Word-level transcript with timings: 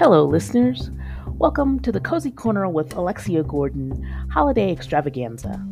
Hello, 0.00 0.24
listeners. 0.24 0.90
Welcome 1.36 1.78
to 1.80 1.92
the 1.92 2.00
Cozy 2.00 2.30
Corner 2.30 2.66
with 2.66 2.96
Alexia 2.96 3.42
Gordon 3.42 4.02
Holiday 4.32 4.72
Extravaganza. 4.72 5.62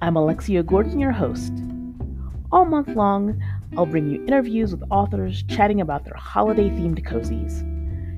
I'm 0.00 0.14
Alexia 0.14 0.62
Gordon, 0.62 1.00
your 1.00 1.10
host. 1.10 1.52
All 2.52 2.64
month 2.64 2.90
long, 2.90 3.42
I'll 3.76 3.86
bring 3.86 4.08
you 4.08 4.24
interviews 4.24 4.70
with 4.70 4.88
authors 4.92 5.42
chatting 5.48 5.80
about 5.80 6.04
their 6.04 6.14
holiday 6.14 6.70
themed 6.70 7.04
cozies. 7.04 7.66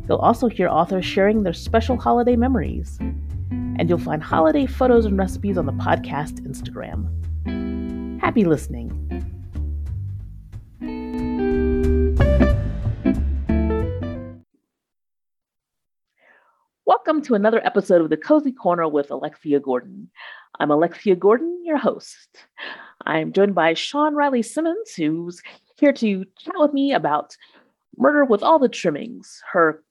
You'll 0.07 0.19
also 0.19 0.49
hear 0.49 0.69
authors 0.69 1.07
sharing 1.07 1.45
their 1.45 1.55
special 1.55 1.97
holiday 1.97 2.37
memories. 2.37 2.99
And 3.01 3.89
you'll 3.89 4.01
find 4.01 4.23
holiday 4.23 4.67
photos 4.67 5.07
and 5.07 5.17
recipes 5.17 5.57
on 5.57 5.65
the 5.65 5.73
podcast 5.73 6.47
Instagram. 6.47 8.21
Happy 8.21 8.45
listening. 8.45 9.02
Welcome 17.23 17.35
to 17.35 17.41
another 17.41 17.65
episode 17.65 18.01
of 18.01 18.11
the 18.11 18.17
Cozy 18.17 18.51
Corner 18.51 18.89
with 18.89 19.13
Alexia 19.13 19.61
Gordon. 19.61 20.11
I'm 20.59 20.73
Alexia 20.73 21.15
Gordon, 21.15 21.63
your 21.65 21.77
host. 21.77 22.27
I'm 23.07 23.33
joined 23.33 23.55
by 23.55 23.75
Shawn 23.75 24.17
Reilly 24.17 24.43
Simmons, 24.43 24.97
who's 24.97 25.41
here 25.79 25.93
to 25.93 26.25
chat 26.37 26.55
with 26.57 26.73
me 26.73 26.93
about 26.93 27.37
Murder 27.97 28.25
with 28.25 28.43
All 28.43 28.59
the 28.59 28.69
Trimmings, 28.69 29.41
her 29.53 29.85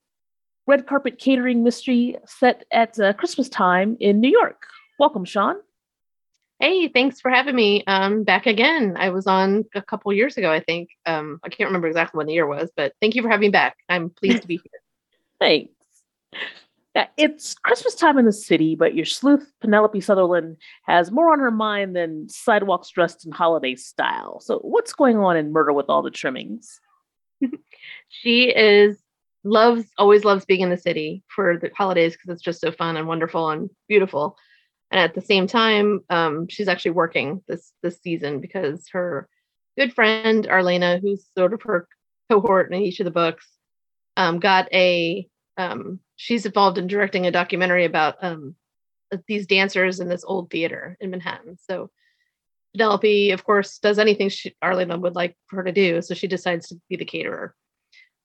red 0.67 0.85
carpet 0.87 1.19
catering 1.19 1.63
mystery 1.63 2.17
set 2.25 2.65
at 2.69 2.99
uh, 2.99 3.13
Christmas 3.13 3.47
time 3.47 3.95
in 4.01 4.19
New 4.19 4.29
York. 4.29 4.65
Welcome, 4.99 5.23
Shawn. 5.23 5.55
Hey, 6.59 6.89
thanks 6.89 7.21
for 7.21 7.31
having 7.31 7.55
me 7.55 7.85
um, 7.87 8.25
back 8.25 8.45
again. 8.45 8.97
I 8.99 9.07
was 9.07 9.25
on 9.25 9.63
a 9.73 9.81
couple 9.81 10.11
years 10.11 10.35
ago, 10.35 10.51
I 10.51 10.59
think. 10.59 10.89
Um, 11.05 11.39
I 11.45 11.47
can't 11.47 11.69
remember 11.69 11.87
exactly 11.87 12.17
when 12.17 12.27
the 12.27 12.33
year 12.33 12.45
was, 12.45 12.71
but 12.75 12.91
thank 12.99 13.15
you 13.15 13.21
for 13.21 13.29
having 13.29 13.47
me 13.47 13.51
back. 13.51 13.77
I'm 13.87 14.09
pleased 14.09 14.41
to 14.41 14.49
be 14.49 14.55
here. 14.61 14.81
Thanks. 15.39 15.71
It's 17.17 17.53
Christmas 17.55 17.95
time 17.95 18.17
in 18.17 18.25
the 18.25 18.33
city, 18.33 18.75
but 18.75 18.95
your 18.95 19.05
sleuth, 19.05 19.49
Penelope 19.61 20.01
Sutherland, 20.01 20.57
has 20.83 21.11
more 21.11 21.31
on 21.31 21.39
her 21.39 21.51
mind 21.51 21.95
than 21.95 22.27
sidewalks 22.27 22.89
dressed 22.89 23.25
in 23.25 23.31
holiday 23.31 23.75
style. 23.75 24.41
So, 24.41 24.59
what's 24.59 24.91
going 24.91 25.17
on 25.17 25.37
in 25.37 25.53
Murder 25.53 25.71
with 25.71 25.89
All 25.89 26.01
the 26.01 26.11
Trimmings? 26.11 26.81
she 28.09 28.49
is 28.49 29.01
loves 29.43 29.85
always 29.97 30.23
loves 30.23 30.45
being 30.45 30.61
in 30.61 30.69
the 30.69 30.77
city 30.77 31.23
for 31.27 31.57
the 31.57 31.71
holidays 31.75 32.13
because 32.13 32.29
it's 32.29 32.43
just 32.43 32.61
so 32.61 32.71
fun 32.71 32.97
and 32.97 33.07
wonderful 33.07 33.49
and 33.49 33.69
beautiful 33.87 34.37
and 34.91 34.99
at 34.99 35.15
the 35.15 35.21
same 35.21 35.47
time 35.47 36.01
um, 36.09 36.47
she's 36.47 36.67
actually 36.67 36.91
working 36.91 37.41
this 37.47 37.73
this 37.81 37.99
season 38.01 38.39
because 38.39 38.87
her 38.89 39.27
good 39.77 39.93
friend 39.93 40.47
arlena 40.47 40.99
who's 40.99 41.25
sort 41.35 41.53
of 41.53 41.61
her 41.63 41.87
cohort 42.29 42.71
in 42.71 42.81
each 42.81 42.99
of 42.99 43.05
the 43.05 43.11
books 43.11 43.47
um, 44.15 44.39
got 44.39 44.71
a 44.71 45.27
um, 45.57 45.99
she's 46.15 46.45
involved 46.45 46.77
in 46.77 46.87
directing 46.87 47.25
a 47.25 47.31
documentary 47.31 47.85
about 47.85 48.15
um, 48.21 48.55
these 49.27 49.47
dancers 49.47 49.99
in 49.99 50.07
this 50.07 50.23
old 50.25 50.49
theater 50.49 50.97
in 50.99 51.09
manhattan 51.09 51.57
so 51.61 51.89
penelope 52.73 53.31
of 53.31 53.43
course 53.43 53.79
does 53.79 53.99
anything 53.99 54.29
she, 54.29 54.55
arlena 54.61 54.97
would 54.97 55.15
like 55.15 55.35
for 55.47 55.57
her 55.57 55.63
to 55.63 55.71
do 55.71 56.01
so 56.01 56.13
she 56.13 56.27
decides 56.27 56.69
to 56.69 56.79
be 56.89 56.95
the 56.95 57.05
caterer 57.05 57.53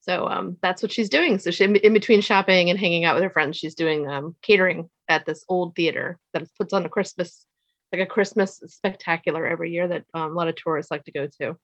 so 0.06 0.28
um, 0.28 0.56
that's 0.62 0.82
what 0.82 0.92
she's 0.92 1.08
doing. 1.08 1.38
So 1.38 1.50
she, 1.50 1.64
in 1.64 1.92
between 1.92 2.20
shopping 2.20 2.70
and 2.70 2.78
hanging 2.78 3.04
out 3.04 3.14
with 3.14 3.24
her 3.24 3.30
friends, 3.30 3.56
she's 3.56 3.74
doing 3.74 4.08
um, 4.08 4.36
catering 4.40 4.88
at 5.08 5.26
this 5.26 5.44
old 5.48 5.74
theater 5.74 6.18
that 6.32 6.46
puts 6.56 6.72
on 6.72 6.86
a 6.86 6.88
Christmas, 6.88 7.44
like 7.92 8.02
a 8.02 8.06
Christmas 8.06 8.62
spectacular 8.66 9.46
every 9.46 9.72
year 9.72 9.88
that 9.88 10.04
um, 10.14 10.30
a 10.30 10.34
lot 10.34 10.46
of 10.48 10.54
tourists 10.54 10.92
like 10.92 11.04
to 11.04 11.12
go 11.12 11.26
to. 11.40 11.56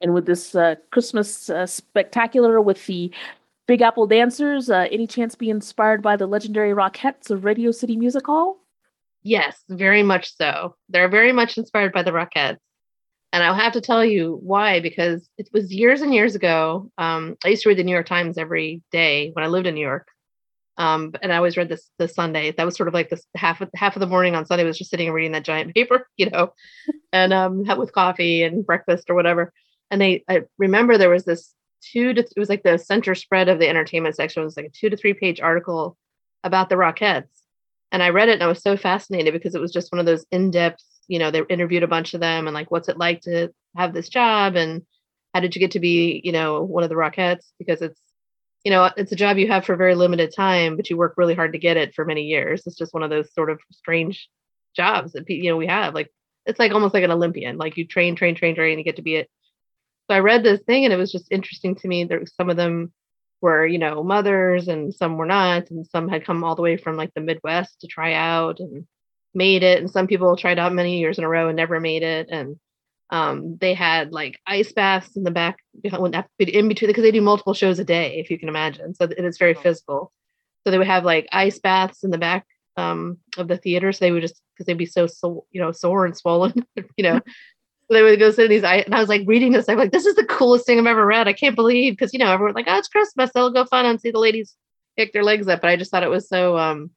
And 0.00 0.14
with 0.14 0.24
this 0.24 0.54
uh, 0.54 0.76
Christmas 0.90 1.50
uh, 1.50 1.66
spectacular 1.66 2.60
with 2.60 2.86
the 2.86 3.12
Big 3.68 3.82
Apple 3.82 4.06
dancers, 4.06 4.70
uh, 4.70 4.88
any 4.90 5.06
chance 5.06 5.34
be 5.34 5.50
inspired 5.50 6.00
by 6.00 6.16
the 6.16 6.26
legendary 6.26 6.72
Rockettes 6.72 7.30
of 7.30 7.44
Radio 7.44 7.70
City 7.70 7.98
Music 7.98 8.24
Hall? 8.24 8.56
Yes, 9.22 9.62
very 9.68 10.02
much 10.02 10.34
so. 10.34 10.74
They're 10.88 11.10
very 11.10 11.32
much 11.32 11.58
inspired 11.58 11.92
by 11.92 12.02
the 12.02 12.10
Rockettes. 12.10 12.56
And 13.30 13.42
I'll 13.42 13.54
have 13.54 13.74
to 13.74 13.82
tell 13.82 14.02
you 14.02 14.40
why, 14.42 14.80
because 14.80 15.28
it 15.36 15.50
was 15.52 15.70
years 15.70 16.00
and 16.00 16.14
years 16.14 16.34
ago. 16.34 16.90
Um, 16.96 17.36
I 17.44 17.48
used 17.48 17.62
to 17.64 17.68
read 17.68 17.76
the 17.76 17.84
New 17.84 17.92
York 17.92 18.06
Times 18.06 18.38
every 18.38 18.80
day 18.90 19.32
when 19.34 19.44
I 19.44 19.48
lived 19.48 19.66
in 19.66 19.74
New 19.74 19.82
York. 19.82 20.08
Um, 20.78 21.12
and 21.20 21.30
I 21.30 21.36
always 21.36 21.58
read 21.58 21.68
this 21.68 21.90
this 21.98 22.14
Sunday. 22.14 22.52
That 22.52 22.64
was 22.64 22.74
sort 22.74 22.88
of 22.88 22.94
like 22.94 23.10
this 23.10 23.26
half 23.36 23.60
of 23.60 23.68
half 23.74 23.96
of 23.96 24.00
the 24.00 24.06
morning 24.06 24.34
on 24.34 24.46
Sunday 24.46 24.64
was 24.64 24.78
just 24.78 24.90
sitting 24.90 25.08
and 25.08 25.14
reading 25.14 25.32
that 25.32 25.44
giant 25.44 25.74
paper, 25.74 26.08
you 26.16 26.30
know, 26.30 26.54
and 27.12 27.34
um 27.34 27.64
with 27.78 27.92
coffee 27.92 28.44
and 28.44 28.64
breakfast 28.64 29.10
or 29.10 29.14
whatever. 29.14 29.52
And 29.90 30.00
they 30.00 30.24
I 30.26 30.44
remember 30.56 30.96
there 30.96 31.10
was 31.10 31.26
this 31.26 31.52
two 31.80 32.14
to 32.14 32.20
it 32.20 32.32
was 32.36 32.48
like 32.48 32.62
the 32.62 32.78
center 32.78 33.14
spread 33.14 33.48
of 33.48 33.58
the 33.58 33.68
entertainment 33.68 34.16
section 34.16 34.42
was 34.42 34.56
like 34.56 34.66
a 34.66 34.70
two 34.70 34.90
to 34.90 34.96
three 34.96 35.14
page 35.14 35.40
article 35.40 35.96
about 36.44 36.68
the 36.68 36.76
Rockettes. 36.76 37.28
And 37.90 38.02
I 38.02 38.10
read 38.10 38.28
it 38.28 38.34
and 38.34 38.42
I 38.42 38.48
was 38.48 38.62
so 38.62 38.76
fascinated 38.76 39.32
because 39.32 39.54
it 39.54 39.60
was 39.60 39.72
just 39.72 39.92
one 39.92 39.98
of 39.98 40.06
those 40.06 40.26
in-depth 40.30 40.82
you 41.08 41.18
know 41.18 41.30
they 41.30 41.42
interviewed 41.48 41.82
a 41.82 41.88
bunch 41.88 42.14
of 42.14 42.20
them 42.20 42.46
and 42.46 42.54
like 42.54 42.70
what's 42.70 42.88
it 42.88 42.98
like 42.98 43.22
to 43.22 43.50
have 43.76 43.94
this 43.94 44.08
job 44.08 44.56
and 44.56 44.82
how 45.34 45.40
did 45.40 45.54
you 45.54 45.60
get 45.60 45.72
to 45.72 45.80
be 45.80 46.20
you 46.22 46.32
know 46.32 46.62
one 46.62 46.84
of 46.84 46.90
the 46.90 46.94
rockettes? 46.94 47.46
Because 47.58 47.82
it's 47.82 48.00
you 48.64 48.70
know 48.70 48.90
it's 48.96 49.12
a 49.12 49.16
job 49.16 49.38
you 49.38 49.48
have 49.48 49.64
for 49.64 49.72
a 49.72 49.78
very 49.78 49.94
limited 49.94 50.32
time 50.34 50.76
but 50.76 50.90
you 50.90 50.96
work 50.96 51.14
really 51.16 51.34
hard 51.34 51.52
to 51.52 51.58
get 51.58 51.76
it 51.76 51.94
for 51.94 52.04
many 52.04 52.24
years. 52.24 52.62
It's 52.66 52.76
just 52.76 52.94
one 52.94 53.02
of 53.02 53.10
those 53.10 53.32
sort 53.32 53.50
of 53.50 53.58
strange 53.72 54.28
jobs 54.76 55.12
that 55.12 55.28
you 55.28 55.50
know 55.50 55.56
we 55.56 55.66
have. 55.66 55.94
Like 55.94 56.12
it's 56.46 56.58
like 56.58 56.72
almost 56.72 56.94
like 56.94 57.04
an 57.04 57.10
olympian. 57.10 57.56
Like 57.56 57.76
you 57.76 57.86
train 57.86 58.14
train 58.14 58.36
train 58.36 58.54
train 58.54 58.78
you 58.78 58.84
get 58.84 58.96
to 58.96 59.02
be 59.02 59.16
it 59.16 59.30
so 60.08 60.16
i 60.16 60.20
read 60.20 60.42
this 60.42 60.60
thing 60.62 60.84
and 60.84 60.92
it 60.92 60.96
was 60.96 61.12
just 61.12 61.30
interesting 61.30 61.74
to 61.74 61.88
me 61.88 62.04
there 62.04 62.22
some 62.26 62.50
of 62.50 62.56
them 62.56 62.92
were 63.40 63.66
you 63.66 63.78
know 63.78 64.02
mothers 64.02 64.68
and 64.68 64.94
some 64.94 65.16
were 65.16 65.26
not 65.26 65.70
and 65.70 65.86
some 65.86 66.08
had 66.08 66.24
come 66.24 66.42
all 66.42 66.56
the 66.56 66.62
way 66.62 66.76
from 66.76 66.96
like 66.96 67.12
the 67.14 67.20
midwest 67.20 67.80
to 67.80 67.86
try 67.86 68.14
out 68.14 68.58
and 68.60 68.86
made 69.34 69.62
it 69.62 69.78
and 69.78 69.90
some 69.90 70.06
people 70.06 70.36
tried 70.36 70.58
out 70.58 70.72
many 70.72 70.98
years 70.98 71.18
in 71.18 71.24
a 71.24 71.28
row 71.28 71.48
and 71.48 71.56
never 71.56 71.78
made 71.78 72.02
it 72.02 72.28
and 72.30 72.56
um, 73.10 73.56
they 73.58 73.72
had 73.72 74.12
like 74.12 74.38
ice 74.46 74.72
baths 74.72 75.16
in 75.16 75.24
the 75.24 75.30
back 75.30 75.58
in 75.82 76.68
between 76.68 76.68
because 76.68 77.02
they 77.02 77.10
do 77.10 77.22
multiple 77.22 77.54
shows 77.54 77.78
a 77.78 77.84
day 77.84 78.18
if 78.18 78.30
you 78.30 78.38
can 78.38 78.48
imagine 78.48 78.94
so 78.94 79.04
it 79.04 79.24
is 79.24 79.38
very 79.38 79.54
physical. 79.54 80.12
So 80.64 80.70
they 80.70 80.78
would 80.78 80.86
have 80.86 81.04
like 81.04 81.26
ice 81.32 81.58
baths 81.58 82.04
in 82.04 82.10
the 82.10 82.18
back 82.18 82.46
um, 82.76 83.18
of 83.38 83.48
the 83.48 83.56
theater 83.56 83.92
so 83.92 84.04
they 84.04 84.12
would 84.12 84.20
just 84.20 84.40
because 84.54 84.66
they'd 84.66 84.76
be 84.76 84.86
so, 84.86 85.06
so 85.06 85.46
you 85.50 85.60
know 85.60 85.72
sore 85.72 86.04
and 86.04 86.16
swollen 86.16 86.52
you 86.96 87.04
know 87.04 87.20
they 87.90 88.02
would 88.02 88.18
go 88.18 88.30
sit 88.30 88.48
these 88.48 88.64
and 88.64 88.94
I 88.94 89.00
was 89.00 89.08
like 89.08 89.22
reading 89.26 89.52
this 89.52 89.68
I'm 89.68 89.78
like 89.78 89.92
this 89.92 90.06
is 90.06 90.14
the 90.14 90.24
coolest 90.24 90.66
thing 90.66 90.78
I've 90.78 90.86
ever 90.86 91.06
read 91.06 91.28
I 91.28 91.32
can't 91.32 91.56
believe 91.56 91.94
because 91.94 92.12
you 92.12 92.18
know 92.18 92.30
everyone's 92.30 92.54
like 92.54 92.66
oh 92.68 92.76
it's 92.76 92.88
Christmas 92.88 93.30
they'll 93.34 93.50
go 93.50 93.64
fun 93.64 93.86
and 93.86 94.00
see 94.00 94.10
the 94.10 94.18
ladies 94.18 94.54
kick 94.98 95.12
their 95.12 95.24
legs 95.24 95.48
up 95.48 95.60
but 95.60 95.70
I 95.70 95.76
just 95.76 95.90
thought 95.90 96.02
it 96.02 96.10
was 96.10 96.28
so 96.28 96.58
um 96.58 96.90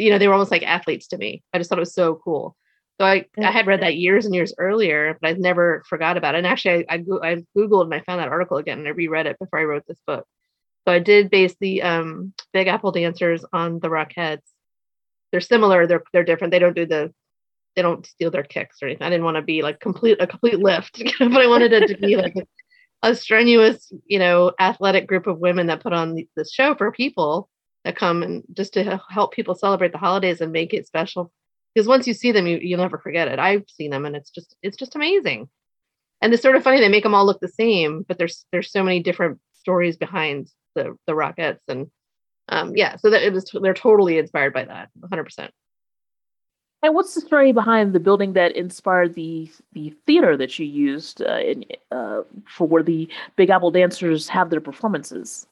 you 0.00 0.10
know, 0.10 0.18
they 0.18 0.26
were 0.26 0.34
almost 0.34 0.50
like 0.50 0.62
athletes 0.62 1.08
to 1.08 1.18
me. 1.18 1.42
I 1.52 1.58
just 1.58 1.68
thought 1.68 1.78
it 1.78 1.80
was 1.80 1.94
so 1.94 2.20
cool. 2.24 2.56
So 2.98 3.06
I, 3.06 3.26
I 3.38 3.50
had 3.50 3.66
read 3.66 3.80
that 3.82 3.96
years 3.96 4.26
and 4.26 4.34
years 4.34 4.52
earlier, 4.58 5.16
but 5.20 5.28
I 5.28 5.32
never 5.32 5.82
forgot 5.88 6.16
about 6.16 6.34
it. 6.34 6.38
And 6.38 6.46
actually, 6.46 6.88
I, 6.88 6.96
I, 6.96 7.04
I 7.22 7.44
Googled 7.56 7.84
and 7.84 7.94
I 7.94 8.00
found 8.00 8.20
that 8.20 8.28
article 8.28 8.58
again 8.58 8.78
and 8.78 8.88
I 8.88 8.90
reread 8.90 9.26
it 9.26 9.38
before 9.38 9.58
I 9.58 9.64
wrote 9.64 9.86
this 9.86 10.00
book. 10.06 10.26
So 10.86 10.92
I 10.92 10.98
did 10.98 11.30
base 11.30 11.54
the 11.60 11.82
um, 11.82 12.34
Big 12.52 12.66
Apple 12.66 12.92
dancers 12.92 13.44
on 13.52 13.80
the 13.80 13.88
Rockettes. 13.88 14.40
They're 15.30 15.40
similar. 15.40 15.86
They're 15.86 16.02
they're 16.12 16.24
different. 16.24 16.50
They 16.50 16.58
don't 16.58 16.76
do 16.76 16.86
the 16.86 17.12
they 17.76 17.82
don't 17.82 18.06
steal 18.06 18.30
their 18.30 18.42
kicks 18.42 18.82
or 18.82 18.86
anything. 18.86 19.06
I 19.06 19.10
didn't 19.10 19.24
want 19.24 19.36
to 19.36 19.42
be 19.42 19.62
like 19.62 19.80
complete 19.80 20.18
a 20.20 20.26
complete 20.26 20.58
lift, 20.58 21.02
but 21.18 21.40
I 21.40 21.46
wanted 21.46 21.72
it 21.72 21.88
to 21.88 21.96
be 21.96 22.16
like 22.16 22.34
a, 23.02 23.14
strenuous, 23.14 23.92
you 24.06 24.18
know, 24.18 24.52
athletic 24.58 25.06
group 25.06 25.26
of 25.26 25.38
women 25.38 25.68
that 25.68 25.82
put 25.82 25.92
on 25.92 26.26
this 26.36 26.52
show 26.52 26.74
for 26.74 26.90
people 26.92 27.48
that 27.84 27.96
come 27.96 28.22
and 28.22 28.44
just 28.52 28.74
to 28.74 29.00
help 29.08 29.32
people 29.32 29.54
celebrate 29.54 29.92
the 29.92 29.98
holidays 29.98 30.40
and 30.40 30.52
make 30.52 30.74
it 30.74 30.86
special. 30.86 31.32
Because 31.74 31.88
once 31.88 32.06
you 32.06 32.14
see 32.14 32.32
them 32.32 32.46
you, 32.46 32.58
you'll 32.58 32.80
never 32.80 32.98
forget 32.98 33.28
it. 33.28 33.38
I've 33.38 33.64
seen 33.68 33.90
them 33.90 34.04
and 34.04 34.16
it's 34.16 34.30
just 34.30 34.56
it's 34.62 34.76
just 34.76 34.96
amazing. 34.96 35.48
And 36.20 36.34
it's 36.34 36.42
sort 36.42 36.56
of 36.56 36.62
funny 36.62 36.80
they 36.80 36.88
make 36.88 37.04
them 37.04 37.14
all 37.14 37.24
look 37.24 37.40
the 37.40 37.48
same 37.48 38.04
but 38.06 38.18
there's 38.18 38.44
there's 38.52 38.70
so 38.70 38.82
many 38.82 39.00
different 39.00 39.38
stories 39.54 39.96
behind 39.96 40.50
the 40.74 40.96
the 41.06 41.12
Rockettes 41.12 41.60
and 41.68 41.90
um 42.48 42.76
yeah 42.76 42.96
so 42.96 43.10
that 43.10 43.22
it 43.22 43.32
was 43.32 43.50
they're 43.62 43.72
totally 43.72 44.18
inspired 44.18 44.52
by 44.52 44.64
that 44.64 44.90
100% 45.00 45.50
and 46.82 46.94
what's 46.94 47.14
the 47.14 47.20
story 47.20 47.52
behind 47.52 47.92
the 47.92 48.00
building 48.00 48.32
that 48.34 48.56
inspired 48.56 49.14
the 49.14 49.50
the 49.72 49.94
theater 50.06 50.36
that 50.36 50.58
you 50.58 50.66
used 50.66 51.22
uh, 51.22 51.38
in, 51.38 51.64
uh, 51.90 52.22
for 52.46 52.66
where 52.66 52.82
the 52.82 53.08
Big 53.36 53.50
Apple 53.50 53.70
dancers 53.70 54.28
have 54.28 54.50
their 54.50 54.60
performances? 54.60 55.46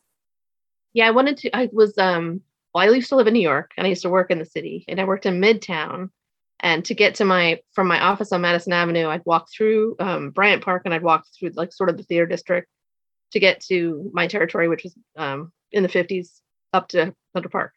Yeah, 0.95 1.07
I 1.07 1.11
wanted 1.11 1.37
to. 1.39 1.57
I 1.57 1.69
was 1.73 1.97
um. 1.99 2.41
Well, 2.75 2.85
I 2.85 2.95
used 2.95 3.09
to 3.09 3.17
live 3.17 3.27
in 3.27 3.35
New 3.35 3.41
York, 3.41 3.73
and 3.77 3.87
I 3.87 3.91
used 3.91 4.03
to 4.03 4.11
work 4.11 4.31
in 4.31 4.39
the 4.39 4.45
city, 4.45 4.85
and 4.89 5.01
I 5.01 5.05
worked 5.05 5.27
in 5.27 5.41
Midtown. 5.41 6.11
And 6.61 6.85
to 6.87 6.95
get 6.95 7.15
to 7.17 7.25
my 7.25 7.61
from 7.73 7.87
my 7.87 8.01
office 8.01 8.33
on 8.33 8.41
Madison 8.41 8.73
Avenue, 8.73 9.07
I'd 9.07 9.25
walk 9.27 9.49
through 9.51 9.97
um, 10.01 10.31
Bryant 10.31 10.65
Park, 10.65 10.83
and 10.85 10.95
I'd 10.95 11.03
walk 11.03 11.25
through 11.39 11.51
like 11.55 11.73
sort 11.73 11.91
of 11.91 11.99
the 11.99 12.03
theater 12.03 12.27
district 12.27 12.69
to 13.33 13.41
get 13.41 13.61
to 13.67 14.11
my 14.13 14.27
territory, 14.27 14.69
which 14.69 14.85
was 14.85 14.95
um, 15.17 15.53
in 15.73 15.83
the 15.83 15.89
50s 15.89 16.41
up 16.73 16.89
to 16.89 17.15
Central 17.35 17.51
Park. 17.51 17.75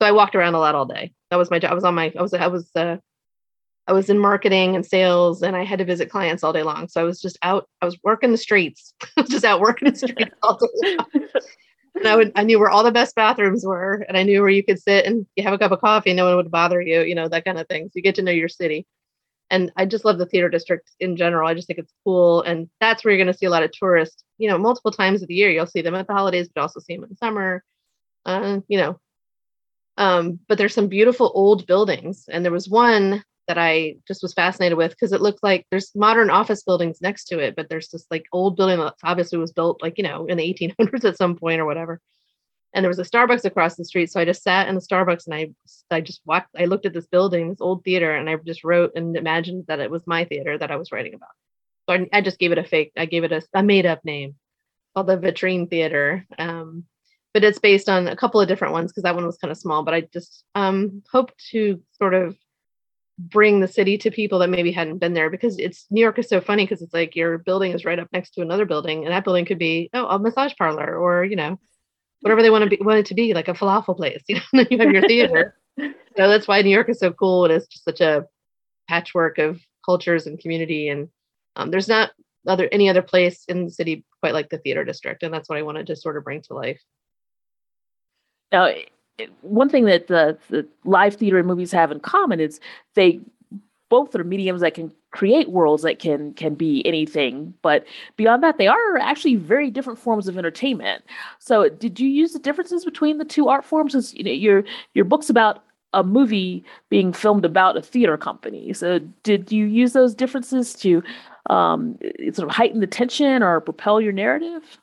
So 0.00 0.06
I 0.06 0.12
walked 0.12 0.34
around 0.34 0.54
a 0.54 0.58
lot 0.58 0.74
all 0.74 0.84
day. 0.84 1.12
That 1.30 1.36
was 1.36 1.50
my 1.50 1.58
job. 1.58 1.72
I 1.72 1.74
was 1.74 1.84
on 1.84 1.94
my 1.94 2.12
I 2.16 2.22
was 2.22 2.34
I 2.34 2.46
was 2.48 2.70
uh, 2.74 2.96
I 3.88 3.92
was 3.92 4.10
in 4.10 4.18
marketing 4.18 4.74
and 4.74 4.84
sales 4.84 5.42
and 5.42 5.56
I 5.56 5.64
had 5.64 5.78
to 5.78 5.84
visit 5.84 6.10
clients 6.10 6.42
all 6.42 6.52
day 6.52 6.64
long. 6.64 6.88
So 6.88 7.00
I 7.00 7.04
was 7.04 7.20
just 7.20 7.38
out, 7.42 7.68
I 7.80 7.84
was 7.84 7.96
working 8.02 8.32
the 8.32 8.38
streets, 8.38 8.94
just 9.28 9.44
out 9.44 9.60
working 9.60 9.90
the 9.90 9.96
streets 9.96 10.34
all 10.42 10.58
day 10.58 10.96
long. 10.96 11.28
and 11.94 12.06
I 12.06 12.16
would 12.16 12.32
I 12.34 12.42
knew 12.42 12.58
where 12.58 12.68
all 12.68 12.82
the 12.82 12.90
best 12.90 13.14
bathrooms 13.14 13.64
were, 13.64 14.04
and 14.08 14.16
I 14.16 14.24
knew 14.24 14.40
where 14.40 14.50
you 14.50 14.64
could 14.64 14.80
sit 14.80 15.06
and 15.06 15.26
you 15.36 15.44
have 15.44 15.52
a 15.52 15.58
cup 15.58 15.72
of 15.72 15.80
coffee, 15.80 16.10
and 16.10 16.16
no 16.16 16.26
one 16.26 16.36
would 16.36 16.50
bother 16.50 16.80
you, 16.80 17.02
you 17.02 17.14
know, 17.14 17.28
that 17.28 17.44
kind 17.44 17.58
of 17.58 17.68
thing. 17.68 17.86
So 17.86 17.92
you 17.94 18.02
get 18.02 18.16
to 18.16 18.22
know 18.22 18.32
your 18.32 18.48
city. 18.48 18.86
And 19.48 19.70
I 19.76 19.86
just 19.86 20.04
love 20.04 20.18
the 20.18 20.26
theater 20.26 20.48
district 20.48 20.90
in 20.98 21.16
general. 21.16 21.48
I 21.48 21.54
just 21.54 21.68
think 21.68 21.78
it's 21.78 21.92
cool, 22.02 22.42
and 22.42 22.68
that's 22.80 23.04
where 23.04 23.14
you're 23.14 23.24
going 23.24 23.32
to 23.32 23.38
see 23.38 23.46
a 23.46 23.50
lot 23.50 23.62
of 23.62 23.70
tourists. 23.70 24.24
You 24.38 24.50
know, 24.50 24.58
multiple 24.58 24.90
times 24.90 25.22
of 25.22 25.28
the 25.28 25.34
year, 25.34 25.50
you'll 25.50 25.66
see 25.66 25.82
them 25.82 25.94
at 25.94 26.08
the 26.08 26.14
holidays, 26.14 26.48
but 26.52 26.62
also 26.62 26.80
see 26.80 26.96
them 26.96 27.04
in 27.04 27.10
the 27.10 27.16
summer. 27.16 27.62
Uh, 28.24 28.58
you 28.66 28.78
know, 28.78 28.98
um, 29.96 30.38
but 30.48 30.58
there's 30.58 30.74
some 30.74 30.88
beautiful 30.88 31.32
old 31.34 31.66
buildings, 31.66 32.26
and 32.28 32.44
there 32.44 32.52
was 32.52 32.68
one 32.68 33.22
that 33.48 33.58
I 33.58 33.96
just 34.06 34.22
was 34.22 34.34
fascinated 34.34 34.76
with 34.76 34.90
because 34.90 35.12
it 35.12 35.20
looked 35.20 35.42
like 35.42 35.66
there's 35.70 35.94
modern 35.94 36.30
office 36.30 36.62
buildings 36.62 37.00
next 37.00 37.26
to 37.26 37.38
it, 37.38 37.54
but 37.54 37.68
there's 37.68 37.88
this 37.88 38.06
like 38.10 38.26
old 38.32 38.56
building 38.56 38.78
that 38.78 38.94
obviously 39.04 39.38
was 39.38 39.52
built 39.52 39.82
like, 39.82 39.98
you 39.98 40.04
know, 40.04 40.26
in 40.26 40.36
the 40.36 40.54
1800s 40.54 41.04
at 41.04 41.16
some 41.16 41.36
point 41.36 41.60
or 41.60 41.64
whatever. 41.64 42.00
And 42.74 42.84
there 42.84 42.90
was 42.90 42.98
a 42.98 43.04
Starbucks 43.04 43.44
across 43.44 43.76
the 43.76 43.84
street. 43.84 44.10
So 44.10 44.20
I 44.20 44.24
just 44.24 44.42
sat 44.42 44.68
in 44.68 44.74
the 44.74 44.80
Starbucks 44.80 45.26
and 45.26 45.34
I 45.34 45.50
I 45.90 46.00
just 46.00 46.20
walked, 46.26 46.50
I 46.58 46.64
looked 46.64 46.86
at 46.86 46.92
this 46.92 47.06
building, 47.06 47.50
this 47.50 47.60
old 47.60 47.84
theater, 47.84 48.14
and 48.14 48.28
I 48.28 48.36
just 48.36 48.64
wrote 48.64 48.92
and 48.96 49.16
imagined 49.16 49.66
that 49.68 49.80
it 49.80 49.90
was 49.90 50.06
my 50.06 50.24
theater 50.24 50.58
that 50.58 50.70
I 50.70 50.76
was 50.76 50.92
writing 50.92 51.14
about. 51.14 51.30
So 51.88 51.94
I, 51.94 52.18
I 52.18 52.20
just 52.20 52.38
gave 52.38 52.52
it 52.52 52.58
a 52.58 52.64
fake, 52.64 52.92
I 52.96 53.06
gave 53.06 53.24
it 53.24 53.32
a, 53.32 53.42
a 53.54 53.62
made 53.62 53.86
up 53.86 54.04
name 54.04 54.34
called 54.94 55.06
the 55.06 55.16
Vitrine 55.16 55.70
Theater. 55.70 56.26
Um, 56.38 56.84
but 57.36 57.44
it's 57.44 57.58
based 57.58 57.90
on 57.90 58.08
a 58.08 58.16
couple 58.16 58.40
of 58.40 58.48
different 58.48 58.72
ones 58.72 58.90
because 58.90 59.02
that 59.02 59.14
one 59.14 59.26
was 59.26 59.36
kind 59.36 59.52
of 59.52 59.58
small. 59.58 59.82
But 59.82 59.92
I 59.92 60.00
just 60.10 60.42
um, 60.54 61.02
hope 61.12 61.32
to 61.50 61.82
sort 61.92 62.14
of 62.14 62.34
bring 63.18 63.60
the 63.60 63.68
city 63.68 63.98
to 63.98 64.10
people 64.10 64.38
that 64.38 64.48
maybe 64.48 64.72
hadn't 64.72 65.00
been 65.00 65.12
there 65.12 65.28
because 65.28 65.58
it's 65.58 65.84
New 65.90 66.00
York 66.00 66.18
is 66.18 66.30
so 66.30 66.40
funny 66.40 66.64
because 66.64 66.80
it's 66.80 66.94
like 66.94 67.14
your 67.14 67.36
building 67.36 67.72
is 67.72 67.84
right 67.84 67.98
up 67.98 68.08
next 68.10 68.30
to 68.30 68.40
another 68.40 68.64
building 68.64 69.04
and 69.04 69.12
that 69.12 69.22
building 69.22 69.44
could 69.44 69.58
be 69.58 69.90
oh 69.92 70.06
a 70.06 70.18
massage 70.18 70.54
parlor 70.56 70.96
or 70.96 71.26
you 71.26 71.36
know 71.36 71.60
whatever 72.22 72.40
they 72.40 72.48
want 72.48 72.64
to 72.64 72.70
be 72.70 72.78
want 72.82 73.00
it 73.00 73.06
to 73.06 73.14
be 73.14 73.34
like 73.34 73.48
a 73.48 73.52
falafel 73.52 73.94
place 73.94 74.22
you 74.28 74.40
know 74.54 74.64
you 74.70 74.78
have 74.78 74.90
your 74.90 75.06
theater 75.06 75.58
so 75.78 75.92
that's 76.16 76.48
why 76.48 76.62
New 76.62 76.70
York 76.70 76.88
is 76.88 76.98
so 76.98 77.12
cool 77.12 77.44
and 77.44 77.52
it's 77.52 77.66
just 77.66 77.84
such 77.84 78.00
a 78.00 78.24
patchwork 78.88 79.36
of 79.36 79.60
cultures 79.84 80.26
and 80.26 80.38
community 80.38 80.88
and 80.88 81.10
um, 81.54 81.70
there's 81.70 81.88
not 81.88 82.12
other 82.46 82.66
any 82.72 82.88
other 82.88 83.02
place 83.02 83.44
in 83.46 83.66
the 83.66 83.70
city 83.70 84.06
quite 84.20 84.32
like 84.32 84.48
the 84.48 84.58
theater 84.58 84.84
district 84.84 85.22
and 85.22 85.34
that's 85.34 85.50
what 85.50 85.58
I 85.58 85.62
wanted 85.62 85.86
to 85.88 85.96
sort 85.96 86.16
of 86.16 86.24
bring 86.24 86.40
to 86.40 86.54
life 86.54 86.80
now 88.52 88.64
eh, 88.64 88.84
eh, 89.18 89.26
one 89.42 89.68
thing 89.68 89.84
that 89.84 90.06
the, 90.08 90.38
the 90.48 90.66
live 90.84 91.14
theater 91.14 91.38
and 91.38 91.46
movies 91.46 91.72
have 91.72 91.92
in 91.92 92.00
common 92.00 92.40
is 92.40 92.60
they 92.94 93.20
both 93.88 94.14
are 94.14 94.24
mediums 94.24 94.60
that 94.60 94.74
can 94.74 94.92
create 95.12 95.50
worlds 95.50 95.82
that 95.82 95.98
can 95.98 96.34
can 96.34 96.54
be 96.54 96.84
anything 96.84 97.54
but 97.62 97.86
beyond 98.16 98.42
that 98.42 98.58
they 98.58 98.66
are 98.66 98.98
actually 98.98 99.36
very 99.36 99.70
different 99.70 99.98
forms 99.98 100.28
of 100.28 100.36
entertainment. 100.36 101.02
So 101.38 101.68
did 101.68 101.98
you 101.98 102.08
use 102.08 102.32
the 102.32 102.38
differences 102.38 102.84
between 102.84 103.18
the 103.18 103.24
two 103.24 103.48
art 103.48 103.64
forms? 103.64 103.94
As 103.94 104.12
you 104.14 104.24
know 104.24 104.32
your 104.32 104.64
your 104.94 105.04
books 105.04 105.30
about 105.30 105.62
a 105.92 106.04
movie 106.04 106.62
being 106.90 107.12
filmed 107.12 107.44
about 107.44 107.76
a 107.76 107.82
theater 107.82 108.18
company. 108.18 108.72
So 108.74 108.98
did 109.22 109.50
you 109.50 109.64
use 109.64 109.94
those 109.94 110.14
differences 110.14 110.74
to 110.74 111.02
um, 111.48 111.96
eh, 112.02 112.32
sort 112.32 112.48
of 112.48 112.54
heighten 112.54 112.80
the 112.80 112.86
tension 112.86 113.42
or 113.42 113.60
propel 113.60 114.00
your 114.00 114.12
narrative 114.12 114.78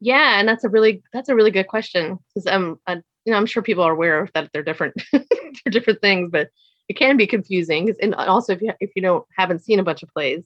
yeah 0.00 0.40
and 0.40 0.48
that's 0.48 0.64
a 0.64 0.68
really 0.68 1.02
that's 1.12 1.28
a 1.28 1.34
really 1.34 1.50
good 1.50 1.66
question 1.66 2.18
because 2.34 2.46
um 2.46 2.78
you 3.24 3.32
know, 3.32 3.38
I'm 3.38 3.46
sure 3.46 3.62
people 3.62 3.84
are 3.84 3.92
aware 3.92 4.28
that 4.34 4.50
they're 4.52 4.62
different, 4.62 4.94
they're 5.12 5.70
different 5.70 6.00
things, 6.00 6.30
but 6.32 6.48
it 6.88 6.94
can 6.94 7.16
be 7.16 7.26
confusing. 7.26 7.94
And 8.00 8.14
also, 8.14 8.52
if 8.52 8.62
you 8.62 8.72
if 8.80 8.90
you 8.96 9.02
don't 9.02 9.24
haven't 9.36 9.60
seen 9.60 9.78
a 9.78 9.84
bunch 9.84 10.02
of 10.02 10.08
plays, 10.10 10.42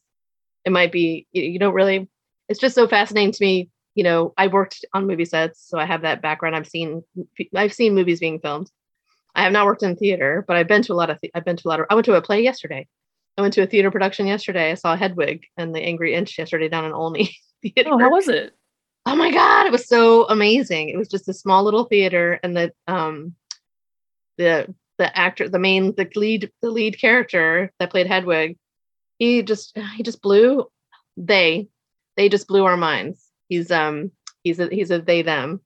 it 0.64 0.72
might 0.72 0.92
be 0.92 1.26
you 1.32 1.58
don't 1.58 1.74
really. 1.74 2.08
It's 2.48 2.60
just 2.60 2.74
so 2.74 2.86
fascinating 2.86 3.32
to 3.32 3.44
me. 3.44 3.70
You 3.94 4.04
know, 4.04 4.34
I 4.36 4.48
worked 4.48 4.84
on 4.92 5.06
movie 5.06 5.24
sets, 5.24 5.66
so 5.66 5.78
I 5.78 5.86
have 5.86 6.02
that 6.02 6.20
background. 6.20 6.56
I've 6.56 6.68
seen 6.68 7.02
I've 7.54 7.72
seen 7.72 7.94
movies 7.94 8.20
being 8.20 8.40
filmed. 8.40 8.70
I 9.34 9.42
have 9.44 9.52
not 9.52 9.66
worked 9.66 9.82
in 9.82 9.96
theater, 9.96 10.44
but 10.46 10.56
I've 10.56 10.68
been 10.68 10.82
to 10.82 10.92
a 10.92 10.94
lot 10.94 11.10
of. 11.10 11.18
I've 11.34 11.44
been 11.44 11.56
to 11.56 11.68
a 11.68 11.70
lot 11.70 11.80
of. 11.80 11.86
I 11.88 11.94
went 11.94 12.04
to 12.06 12.14
a 12.14 12.22
play 12.22 12.42
yesterday. 12.42 12.86
I 13.38 13.40
went 13.40 13.54
to 13.54 13.62
a 13.62 13.66
theater 13.66 13.90
production 13.90 14.26
yesterday. 14.26 14.70
I 14.70 14.74
saw 14.74 14.94
Hedwig 14.94 15.44
and 15.56 15.74
the 15.74 15.80
Angry 15.80 16.14
Inch 16.14 16.38
yesterday 16.38 16.68
down 16.68 16.84
in 16.84 16.92
Olney. 16.92 17.24
Theater. 17.62 17.90
Oh, 17.92 17.98
how 17.98 18.10
was 18.10 18.28
it? 18.28 18.54
Oh 19.06 19.16
my 19.16 19.30
god 19.30 19.66
it 19.66 19.72
was 19.72 19.88
so 19.88 20.26
amazing. 20.28 20.88
It 20.88 20.96
was 20.96 21.08
just 21.08 21.28
a 21.28 21.34
small 21.34 21.64
little 21.64 21.84
theater 21.84 22.40
and 22.42 22.56
the 22.56 22.72
um 22.86 23.34
the 24.38 24.74
the 24.98 25.16
actor 25.16 25.48
the 25.48 25.58
main 25.58 25.94
the 25.94 26.08
lead 26.14 26.50
the 26.62 26.70
lead 26.70 27.00
character 27.00 27.72
that 27.78 27.90
played 27.90 28.06
hedwig 28.06 28.56
he 29.18 29.42
just 29.42 29.76
he 29.96 30.02
just 30.02 30.22
blew 30.22 30.66
they 31.16 31.68
they 32.16 32.28
just 32.28 32.48
blew 32.48 32.64
our 32.64 32.76
minds. 32.76 33.30
He's 33.48 33.70
um 33.70 34.10
he's 34.42 34.60
a 34.60 34.68
he's 34.68 34.90
a 34.90 35.00
they 35.00 35.22
them. 35.22 35.60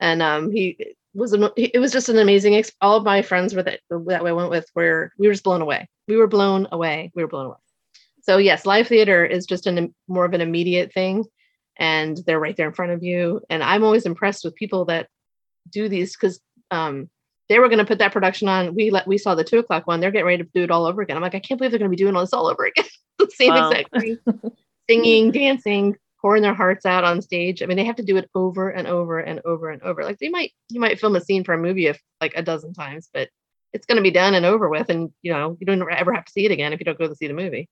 And 0.00 0.22
um 0.22 0.50
he 0.50 0.94
was 1.14 1.32
an, 1.32 1.48
it 1.56 1.80
was 1.80 1.92
just 1.92 2.08
an 2.08 2.18
amazing 2.18 2.54
ex- 2.54 2.72
all 2.80 2.96
of 2.96 3.04
my 3.04 3.22
friends 3.22 3.54
were 3.54 3.62
that 3.62 3.80
that 3.90 4.24
I 4.24 4.32
went 4.32 4.50
with 4.50 4.66
were 4.74 5.12
we 5.18 5.26
were 5.26 5.32
just 5.32 5.44
blown 5.44 5.62
away. 5.62 5.88
We 6.06 6.16
were 6.16 6.26
blown 6.28 6.68
away. 6.70 7.10
We 7.14 7.22
were 7.22 7.28
blown 7.28 7.46
away. 7.46 7.56
So 8.22 8.38
yes 8.38 8.66
live 8.66 8.88
theater 8.88 9.24
is 9.24 9.46
just 9.46 9.66
an 9.66 9.94
more 10.06 10.24
of 10.24 10.34
an 10.34 10.40
immediate 10.40 10.92
thing 10.92 11.24
and 11.78 12.18
they're 12.26 12.40
right 12.40 12.56
there 12.56 12.66
in 12.66 12.74
front 12.74 12.92
of 12.92 13.02
you. 13.02 13.40
And 13.48 13.62
I'm 13.62 13.84
always 13.84 14.06
impressed 14.06 14.44
with 14.44 14.54
people 14.54 14.86
that 14.86 15.08
do 15.70 15.88
these 15.88 16.16
because 16.16 16.40
um, 16.70 17.08
they 17.48 17.58
were 17.58 17.68
going 17.68 17.78
to 17.78 17.84
put 17.84 17.98
that 17.98 18.12
production 18.12 18.48
on. 18.48 18.74
We 18.74 18.90
let 18.90 19.06
we 19.06 19.18
saw 19.18 19.34
the 19.34 19.44
two 19.44 19.58
o'clock 19.58 19.86
one. 19.86 20.00
They're 20.00 20.10
getting 20.10 20.26
ready 20.26 20.42
to 20.42 20.50
do 20.54 20.62
it 20.62 20.70
all 20.70 20.86
over 20.86 21.02
again. 21.02 21.16
I'm 21.16 21.22
like, 21.22 21.34
I 21.34 21.40
can't 21.40 21.58
believe 21.58 21.70
they're 21.70 21.78
going 21.78 21.90
to 21.90 21.96
be 21.96 22.02
doing 22.02 22.14
all 22.14 22.22
this 22.22 22.32
all 22.32 22.48
over 22.48 22.64
again. 22.66 22.84
same 23.30 23.54
wow. 23.54 23.70
exact 23.70 24.00
thing. 24.00 24.18
Singing, 24.88 25.30
dancing, 25.30 25.96
pouring 26.20 26.42
their 26.42 26.54
hearts 26.54 26.86
out 26.86 27.04
on 27.04 27.22
stage. 27.22 27.62
I 27.62 27.66
mean, 27.66 27.76
they 27.76 27.84
have 27.84 27.96
to 27.96 28.04
do 28.04 28.16
it 28.16 28.30
over 28.34 28.70
and 28.70 28.86
over 28.86 29.20
and 29.20 29.40
over 29.44 29.70
and 29.70 29.82
over. 29.82 30.02
Like 30.02 30.18
they 30.18 30.28
might 30.28 30.52
you 30.70 30.80
might 30.80 30.98
film 30.98 31.16
a 31.16 31.20
scene 31.20 31.44
for 31.44 31.54
a 31.54 31.58
movie 31.58 31.86
if 31.86 32.00
like 32.20 32.34
a 32.34 32.42
dozen 32.42 32.74
times, 32.74 33.08
but 33.12 33.28
it's 33.72 33.86
going 33.86 33.96
to 33.96 34.02
be 34.02 34.10
done 34.10 34.34
and 34.34 34.46
over 34.46 34.68
with, 34.68 34.88
and 34.88 35.12
you 35.22 35.32
know 35.32 35.56
you 35.60 35.66
don't 35.66 35.82
ever 35.90 36.12
have 36.12 36.24
to 36.24 36.32
see 36.32 36.44
it 36.44 36.52
again 36.52 36.72
if 36.72 36.80
you 36.80 36.84
don't 36.84 36.98
go 36.98 37.08
to 37.08 37.14
see 37.14 37.28
the 37.28 37.34
movie. 37.34 37.68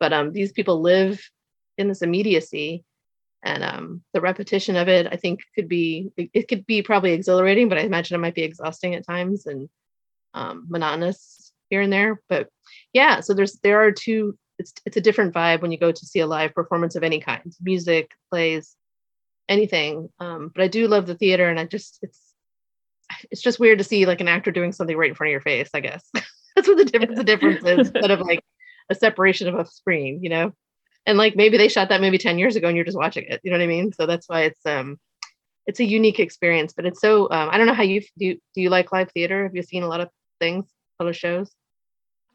But 0.00 0.12
um, 0.12 0.32
these 0.32 0.52
people 0.52 0.80
live 0.82 1.22
in 1.78 1.88
this 1.88 2.02
immediacy 2.02 2.84
and 3.44 3.62
um, 3.62 4.02
the 4.12 4.20
repetition 4.20 4.74
of 4.76 4.88
it 4.88 5.06
i 5.12 5.16
think 5.16 5.40
could 5.54 5.68
be 5.68 6.10
it 6.16 6.48
could 6.48 6.66
be 6.66 6.82
probably 6.82 7.12
exhilarating 7.12 7.68
but 7.68 7.78
i 7.78 7.82
imagine 7.82 8.14
it 8.14 8.20
might 8.20 8.34
be 8.34 8.42
exhausting 8.42 8.94
at 8.94 9.06
times 9.06 9.46
and 9.46 9.68
um, 10.34 10.66
monotonous 10.68 11.52
here 11.70 11.80
and 11.80 11.92
there. 11.92 12.20
But 12.28 12.48
yeah 12.92 13.20
so 13.20 13.34
there's 13.34 13.58
there 13.60 13.82
are 13.82 13.92
two 13.92 14.36
it's 14.58 14.72
it's 14.84 14.96
a 14.96 15.00
different 15.00 15.34
vibe 15.34 15.62
when 15.62 15.72
you 15.72 15.78
go 15.78 15.90
to 15.90 16.06
see 16.06 16.20
a 16.20 16.26
live 16.26 16.54
performance 16.54 16.94
of 16.96 17.02
any 17.02 17.20
kind 17.20 17.52
music 17.62 18.10
plays 18.30 18.76
anything. 19.48 20.08
Um, 20.20 20.50
but 20.54 20.62
i 20.62 20.68
do 20.68 20.88
love 20.88 21.06
the 21.06 21.16
theater 21.16 21.48
and 21.48 21.58
i 21.58 21.64
just 21.64 21.98
it's 22.02 22.20
it's 23.30 23.42
just 23.42 23.60
weird 23.60 23.78
to 23.78 23.84
see 23.84 24.06
like 24.06 24.20
an 24.20 24.28
actor 24.28 24.50
doing 24.50 24.72
something 24.72 24.96
right 24.96 25.10
in 25.10 25.14
front 25.14 25.28
of 25.28 25.32
your 25.32 25.40
face 25.40 25.70
i 25.74 25.80
guess. 25.80 26.08
That's 26.56 26.68
what 26.68 26.78
the 26.78 26.84
difference 26.84 27.18
the 27.18 27.24
difference 27.24 27.64
is 27.64 27.78
instead 27.90 28.10
of 28.10 28.20
like 28.20 28.44
a 28.90 28.94
separation 28.94 29.48
of 29.48 29.54
a 29.54 29.66
screen 29.66 30.20
you 30.22 30.28
know 30.28 30.52
and 31.06 31.18
like 31.18 31.36
maybe 31.36 31.56
they 31.56 31.68
shot 31.68 31.88
that 31.88 32.00
movie 32.00 32.18
10 32.18 32.38
years 32.38 32.56
ago 32.56 32.68
and 32.68 32.76
you're 32.76 32.84
just 32.84 32.98
watching 32.98 33.24
it. 33.28 33.40
You 33.42 33.50
know 33.50 33.58
what 33.58 33.64
i 33.64 33.66
mean? 33.66 33.92
So 33.92 34.06
that's 34.06 34.28
why 34.28 34.42
it's 34.42 34.64
um 34.66 34.98
it's 35.66 35.80
a 35.80 35.84
unique 35.84 36.20
experience 36.20 36.74
but 36.74 36.84
it's 36.84 37.00
so 37.00 37.24
um, 37.30 37.48
i 37.50 37.56
don't 37.56 37.66
know 37.66 37.72
how 37.72 37.82
you 37.82 38.02
do 38.18 38.34
do 38.54 38.60
you 38.60 38.70
like 38.70 38.92
live 38.92 39.10
theater? 39.12 39.44
Have 39.44 39.56
you 39.56 39.62
seen 39.62 39.82
a 39.82 39.88
lot 39.88 40.00
of 40.00 40.10
things 40.40 40.66
other 41.00 41.12
shows? 41.12 41.50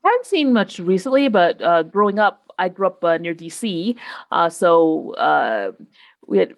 I 0.04 0.10
haven't 0.10 0.26
seen 0.26 0.54
much 0.54 0.80
recently, 0.80 1.28
but 1.28 1.62
uh, 1.62 1.84
growing 1.84 2.20
up, 2.20 2.52
I 2.58 2.70
grew 2.70 2.88
up 2.88 3.04
uh, 3.04 3.18
near 3.18 3.36
DC. 3.36 3.98
Uh, 4.32 4.50
so 4.50 5.14
uh, 5.16 5.72
we 6.26 6.38
had 6.38 6.56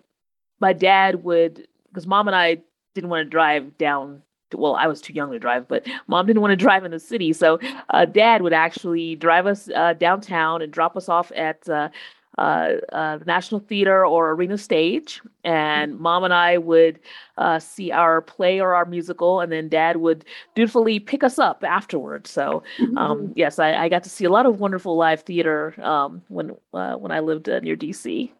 my 0.59 0.73
dad 0.73 1.23
would 1.23 1.67
because 1.89 2.07
mom 2.07 2.27
and 2.27 2.35
I 2.35 2.59
didn't 2.93 3.09
want 3.09 3.25
to 3.25 3.29
drive 3.29 3.77
down 3.77 4.21
well, 4.53 4.75
I 4.75 4.87
was 4.87 5.01
too 5.01 5.13
young 5.13 5.31
to 5.31 5.39
drive, 5.39 5.67
but 5.67 5.85
mom 6.07 6.25
didn't 6.25 6.41
want 6.41 6.51
to 6.51 6.55
drive 6.55 6.85
in 6.85 6.91
the 6.91 6.99
city. 6.99 7.33
So 7.33 7.59
uh, 7.89 8.05
dad 8.05 8.41
would 8.41 8.53
actually 8.53 9.15
drive 9.15 9.47
us 9.47 9.69
uh, 9.75 9.93
downtown 9.93 10.61
and 10.61 10.71
drop 10.71 10.95
us 10.97 11.09
off 11.09 11.31
at 11.35 11.67
uh, 11.69 11.89
uh, 12.37 12.75
uh 12.93 13.17
the 13.17 13.25
National 13.25 13.59
Theater 13.59 14.05
or 14.05 14.31
Arena 14.31 14.57
Stage. 14.57 15.21
And 15.43 15.93
mm-hmm. 15.93 16.03
mom 16.03 16.23
and 16.23 16.33
I 16.33 16.57
would 16.57 16.99
uh, 17.37 17.59
see 17.59 17.91
our 17.91 18.21
play 18.21 18.59
or 18.59 18.75
our 18.75 18.85
musical, 18.85 19.41
and 19.41 19.51
then 19.51 19.69
dad 19.69 19.97
would 19.97 20.25
dutifully 20.55 20.99
pick 20.99 21.23
us 21.23 21.39
up 21.39 21.63
afterwards. 21.63 22.29
So, 22.29 22.63
um, 22.79 22.95
mm-hmm. 22.95 23.33
yes, 23.35 23.59
I, 23.59 23.73
I, 23.73 23.89
got 23.89 24.03
to 24.03 24.09
see 24.09 24.25
a 24.25 24.29
lot 24.29 24.45
of 24.45 24.59
wonderful 24.59 24.95
live 24.95 25.21
theater 25.21 25.73
um, 25.81 26.21
when 26.29 26.55
when 26.71 27.11
I 27.11 27.19
lived 27.19 27.47
near 27.47 27.75
DC. 27.75 28.31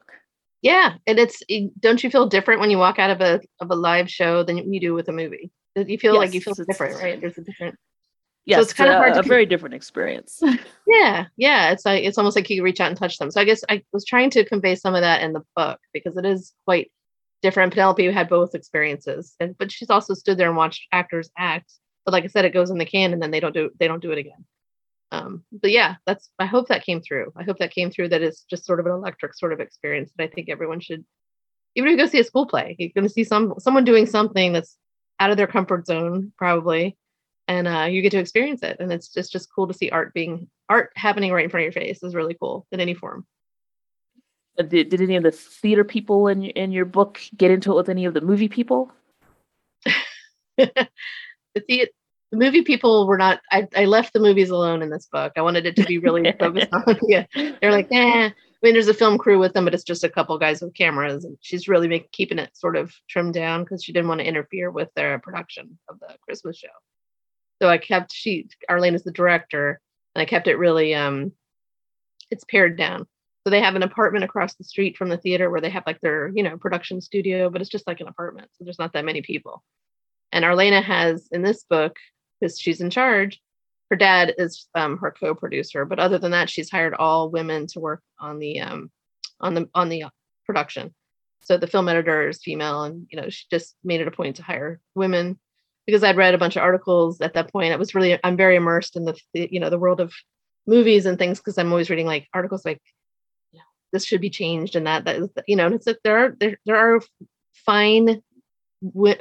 Yeah, 0.62 0.94
and 1.08 1.18
it's 1.18 1.42
don't 1.80 2.04
you 2.04 2.10
feel 2.10 2.28
different 2.28 2.62
when 2.62 2.70
you 2.70 2.78
walk 2.78 3.00
out 3.00 3.10
of 3.10 3.20
a 3.20 3.42
of 3.60 3.72
a 3.72 3.76
live 3.76 4.10
show 4.10 4.44
than 4.44 4.72
you 4.72 4.80
do 4.80 4.94
with 4.94 5.10
a 5.10 5.12
movie? 5.12 5.52
You 5.76 5.98
feel 5.98 6.14
yes, 6.14 6.20
like 6.20 6.34
you 6.34 6.42
feel 6.42 6.54
different, 6.54 7.02
right? 7.02 7.20
There's 7.20 7.38
a 7.38 7.42
different. 7.42 7.76
Yes, 8.46 8.58
so 8.58 8.62
it's 8.64 8.74
kind 8.74 8.90
of 8.90 8.98
hard. 8.98 9.12
A, 9.12 9.14
to, 9.16 9.20
a 9.20 9.24
very 9.24 9.46
different 9.46 9.76
experience. 9.76 10.42
yeah, 10.88 11.28
yeah. 11.38 11.72
It's 11.72 11.86
like 11.86 12.04
it's 12.04 12.18
almost 12.18 12.36
like 12.36 12.50
you 12.50 12.64
reach 12.64 12.82
out 12.82 12.90
and 12.90 12.98
touch 12.98 13.18
them. 13.18 13.32
So 13.32 13.40
I 13.40 13.46
guess 13.46 13.64
I 13.70 13.84
was 13.94 14.06
trying 14.06 14.30
to 14.32 14.46
convey 14.46 14.76
some 14.76 14.96
of 14.96 15.02
that 15.02 15.22
in 15.22 15.34
the 15.34 15.44
book 15.56 15.80
because 15.94 16.18
it 16.18 16.26
is 16.26 16.54
quite 16.66 16.92
different. 17.42 17.74
Penelope 17.74 18.12
had 18.12 18.30
both 18.30 18.56
experiences, 18.56 19.36
and 19.40 19.58
but 19.58 19.72
she's 19.72 19.90
also 19.90 20.14
stood 20.14 20.38
there 20.38 20.48
and 20.48 20.58
watched 20.58 20.88
actors 20.92 21.30
act. 21.38 21.72
But 22.06 22.14
like 22.14 22.24
I 22.24 22.28
said, 22.28 22.46
it 22.46 22.54
goes 22.54 22.72
in 22.72 22.78
the 22.78 22.86
can, 22.86 23.14
and 23.14 23.22
then 23.22 23.32
they 23.32 23.40
don't 23.40 23.54
do 23.54 23.70
they 23.80 23.88
don't 23.88 24.02
do 24.02 24.12
it 24.12 24.18
again. 24.18 24.46
Um, 25.14 25.44
but 25.52 25.72
yeah, 25.72 25.96
that's 26.06 26.30
I 26.40 26.46
hope 26.46 26.68
that 26.70 26.86
came 26.86 27.02
through. 27.02 27.32
I 27.38 27.44
hope 27.44 27.60
that 27.60 27.74
came 27.74 27.92
through. 27.92 28.10
That 28.10 28.22
it's 28.22 28.44
just 28.50 28.66
sort 28.66 28.80
of 28.80 28.88
an 28.88 28.94
electric 28.94 29.36
sort 29.36 29.54
of 29.54 29.60
experience 29.60 30.12
that 30.18 30.24
I 30.24 30.28
think 30.28 30.50
everyone 30.50 30.82
should 30.82 31.06
even 31.76 31.88
if 31.88 31.92
you 31.98 32.06
go 32.06 32.10
see 32.10 32.20
a 32.20 32.24
school 32.24 32.46
play, 32.46 32.76
you're 32.78 32.90
going 32.94 33.08
to 33.08 33.14
see 33.14 33.24
some 33.24 33.54
someone 33.60 33.86
doing 33.86 34.06
something 34.06 34.54
that's 34.54 34.78
out 35.22 35.30
of 35.30 35.38
their 35.38 35.48
comfort 35.48 35.86
zone, 35.86 36.34
probably, 36.36 36.98
and 37.48 37.68
uh, 37.68 37.84
you 37.84 38.02
get 38.02 38.10
to 38.12 38.18
experience 38.18 38.64
it. 38.64 38.78
And 38.80 38.92
it's 38.92 39.08
just 39.08 39.32
just 39.32 39.54
cool 39.54 39.68
to 39.68 39.74
see 39.74 39.92
art 39.92 40.14
being 40.14 40.50
art 40.68 40.92
happening 40.96 41.32
right 41.32 41.44
in 41.44 41.50
front 41.52 41.68
of 41.68 41.74
your 41.74 41.84
face 41.84 42.02
is 42.02 42.16
really 42.16 42.34
cool 42.34 42.66
in 42.72 42.80
any 42.80 42.96
form. 42.96 43.26
Uh, 44.60 44.64
did, 44.64 44.90
did 44.90 45.00
any 45.00 45.16
of 45.16 45.24
the 45.24 45.32
theater 45.32 45.84
people 45.84 46.28
in 46.28 46.44
in 46.44 46.72
your 46.72 46.86
book 46.86 47.22
get 47.38 47.52
into 47.52 47.72
it 47.72 47.76
with 47.76 47.90
any 47.90 48.06
of 48.06 48.16
the 48.16 48.22
movie 48.22 48.50
people? 48.50 48.92
the, 50.58 50.90
the 51.56 52.38
movie 52.38 52.64
people 52.64 53.06
were 53.06 53.18
not. 53.18 53.42
I, 53.52 53.68
I 53.76 53.86
left 53.86 54.14
the 54.14 54.20
movies 54.20 54.50
alone 54.50 54.82
in 54.82 54.90
this 54.90 55.06
book. 55.06 55.34
I 55.38 55.42
wanted 55.44 55.68
it 55.68 55.76
to 55.76 55.84
be 55.84 56.00
really 56.00 56.32
focused 56.40 56.74
on. 56.74 56.98
Yeah, 57.04 57.26
they're 57.36 57.72
like, 57.72 57.90
eh. 57.92 58.32
I 58.62 58.68
mean, 58.68 58.74
there's 58.74 58.88
a 58.88 58.94
film 58.94 59.18
crew 59.18 59.40
with 59.40 59.54
them, 59.54 59.66
but 59.66 59.74
it's 59.74 59.84
just 59.84 60.04
a 60.04 60.10
couple 60.10 60.38
guys 60.38 60.62
with 60.62 60.76
cameras, 60.76 61.26
and 61.26 61.36
she's 61.42 61.68
really 61.68 61.88
make, 61.88 62.12
keeping 62.12 62.38
it 62.38 62.56
sort 62.56 62.76
of 62.76 62.94
trimmed 63.10 63.34
down 63.34 63.64
because 63.64 63.84
she 63.84 63.92
didn't 63.92 64.08
want 64.08 64.20
to 64.20 64.28
interfere 64.28 64.70
with 64.70 64.90
their 64.96 65.18
production 65.18 65.80
of 65.90 66.00
the 66.00 66.16
Christmas 66.22 66.58
show. 66.58 66.68
So 67.60 67.70
I 67.70 67.80
kept 67.80 68.14
she 68.14 68.50
Arlene 68.70 68.96
is 68.96 69.04
the 69.04 69.12
director, 69.12 69.80
and 70.14 70.22
I 70.22 70.26
kept 70.26 70.48
it 70.48 70.58
really 70.58 70.94
um, 70.94 71.32
it's 72.30 72.44
pared 72.44 72.78
down. 72.78 73.08
So 73.44 73.50
they 73.50 73.62
have 73.62 73.76
an 73.76 73.84
apartment 73.84 74.26
across 74.26 74.54
the 74.54 74.64
street 74.64 74.96
from 74.96 75.10
the 75.10 75.18
theater 75.18 75.50
where 75.50 75.62
they 75.62 75.72
have 75.72 75.84
like 75.88 76.00
their 76.02 76.32
you 76.36 76.44
know 76.44 76.58
production 76.58 77.02
studio, 77.02 77.50
but 77.50 77.62
it's 77.62 77.70
just 77.70 77.88
like 77.88 78.00
an 78.00 78.08
apartment, 78.08 78.50
so 78.54 78.64
there's 78.64 78.80
not 78.80 78.94
that 78.94 79.06
many 79.06 79.24
people. 79.24 79.64
And 80.32 80.46
Arlena 80.46 80.82
has 80.82 81.28
in 81.32 81.42
this 81.42 81.64
book, 81.64 81.98
because 82.40 82.60
she's 82.60 82.80
in 82.80 82.92
charge, 82.92 83.42
her 83.92 83.98
dad 83.98 84.36
is 84.38 84.68
um, 84.74 84.98
her 85.00 85.12
co-producer, 85.12 85.84
but 85.84 86.00
other 86.00 86.18
than 86.18 86.32
that, 86.32 86.50
she's 86.50 86.72
hired 86.72 86.94
all 86.94 87.30
women 87.30 87.68
to 87.68 87.82
work 87.82 88.02
on 88.18 88.40
the 88.40 88.62
um, 88.62 88.90
on 89.42 89.54
the 89.54 89.70
on 89.76 89.90
the 89.90 90.06
production. 90.46 90.96
So 91.44 91.58
the 91.58 91.68
film 91.68 91.90
editor 91.90 92.30
is 92.30 92.42
female, 92.42 92.84
and 92.84 93.06
you 93.12 93.20
know 93.20 93.30
she 93.30 93.46
just 93.52 93.76
made 93.84 94.00
it 94.00 94.08
a 94.08 94.12
point 94.12 94.38
to 94.38 94.44
hire 94.44 94.80
women 94.96 95.38
because 95.86 96.06
I'd 96.06 96.16
read 96.16 96.34
a 96.34 96.38
bunch 96.38 96.56
of 96.56 96.64
articles 96.64 97.20
at 97.20 97.34
that 97.34 97.52
point. 97.52 97.74
It 97.74 97.80
was 97.80 97.94
really 97.94 98.18
I'm 98.24 98.38
very 98.38 98.56
immersed 98.56 98.96
in 98.96 99.04
the 99.04 99.20
you 99.34 99.60
know 99.60 99.70
the 99.70 99.80
world 99.80 100.00
of 100.00 100.14
movies 100.66 101.06
and 101.06 101.20
things 101.20 101.40
because 101.40 101.58
I'm 101.58 101.72
always 101.72 101.90
reading 101.90 102.08
like 102.08 102.30
articles 102.34 102.64
like 102.64 102.82
this 103.92 104.06
should 104.06 104.22
be 104.22 104.30
changed 104.30 104.78
and 104.78 104.88
that 104.88 105.04
that 105.04 105.18
is 105.18 105.30
you 105.48 105.58
know 105.58 105.66
and 105.66 105.76
it's 105.76 105.86
like 105.86 106.00
there 106.06 106.18
are 106.18 106.36
there, 106.40 106.58
there 106.66 106.78
are 106.78 107.02
fine 107.66 108.22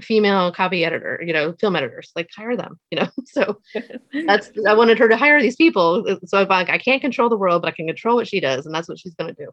female 0.01 0.53
copy 0.53 0.85
editor, 0.85 1.23
you 1.25 1.33
know, 1.33 1.53
film 1.53 1.77
editors, 1.77 2.13
like 2.17 2.29
hire 2.35 2.57
them, 2.57 2.79
you 2.91 3.01
know. 3.01 3.09
So 3.27 3.61
that's 4.27 4.51
I 4.67 4.75
wanted 4.75 4.99
her 4.99 5.09
to 5.09 5.17
hire 5.17 5.41
these 5.41 5.57
people. 5.57 6.05
So 6.27 6.39
I'm 6.39 6.49
like, 6.49 6.71
I 6.71 6.79
can't 6.79 7.01
control 7.01 7.29
the 7.29 7.37
world, 7.37 7.63
but 7.63 7.69
I 7.69 7.73
can 7.73 7.87
control 7.87 8.17
what 8.17 8.29
she 8.29 8.41
does, 8.41 8.67
and 8.67 8.75
that's 8.75 8.89
what 8.89 8.99
she's 8.99 9.15
going 9.15 9.35
to 9.35 9.45
do. 9.45 9.51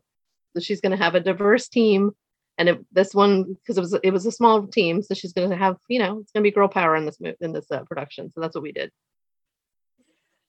So 0.54 0.62
she's 0.62 0.82
going 0.82 0.98
to 0.98 1.04
have 1.04 1.16
a 1.16 1.20
diverse 1.20 1.68
team, 1.68 2.12
and 2.58 2.70
it, 2.70 2.86
this 2.92 3.14
one 3.14 3.44
because 3.54 3.78
it 3.78 3.82
was 3.82 3.94
it 4.02 4.12
was 4.12 4.26
a 4.26 4.32
small 4.32 4.66
team, 4.68 5.02
so 5.02 5.14
she's 5.14 5.34
going 5.34 5.50
to 5.50 5.58
have 5.58 5.78
you 5.90 6.00
know 6.00 6.20
it's 6.20 6.32
going 6.32 6.44
to 6.44 6.50
be 6.50 6.52
girl 6.52 6.68
power 6.68 6.96
in 6.96 7.06
this 7.06 7.18
in 7.42 7.52
this 7.52 7.70
uh, 7.70 7.84
production. 7.84 8.32
So 8.32 8.42
that's 8.42 8.56
what 8.56 8.64
we 8.64 8.72
did. 8.72 8.92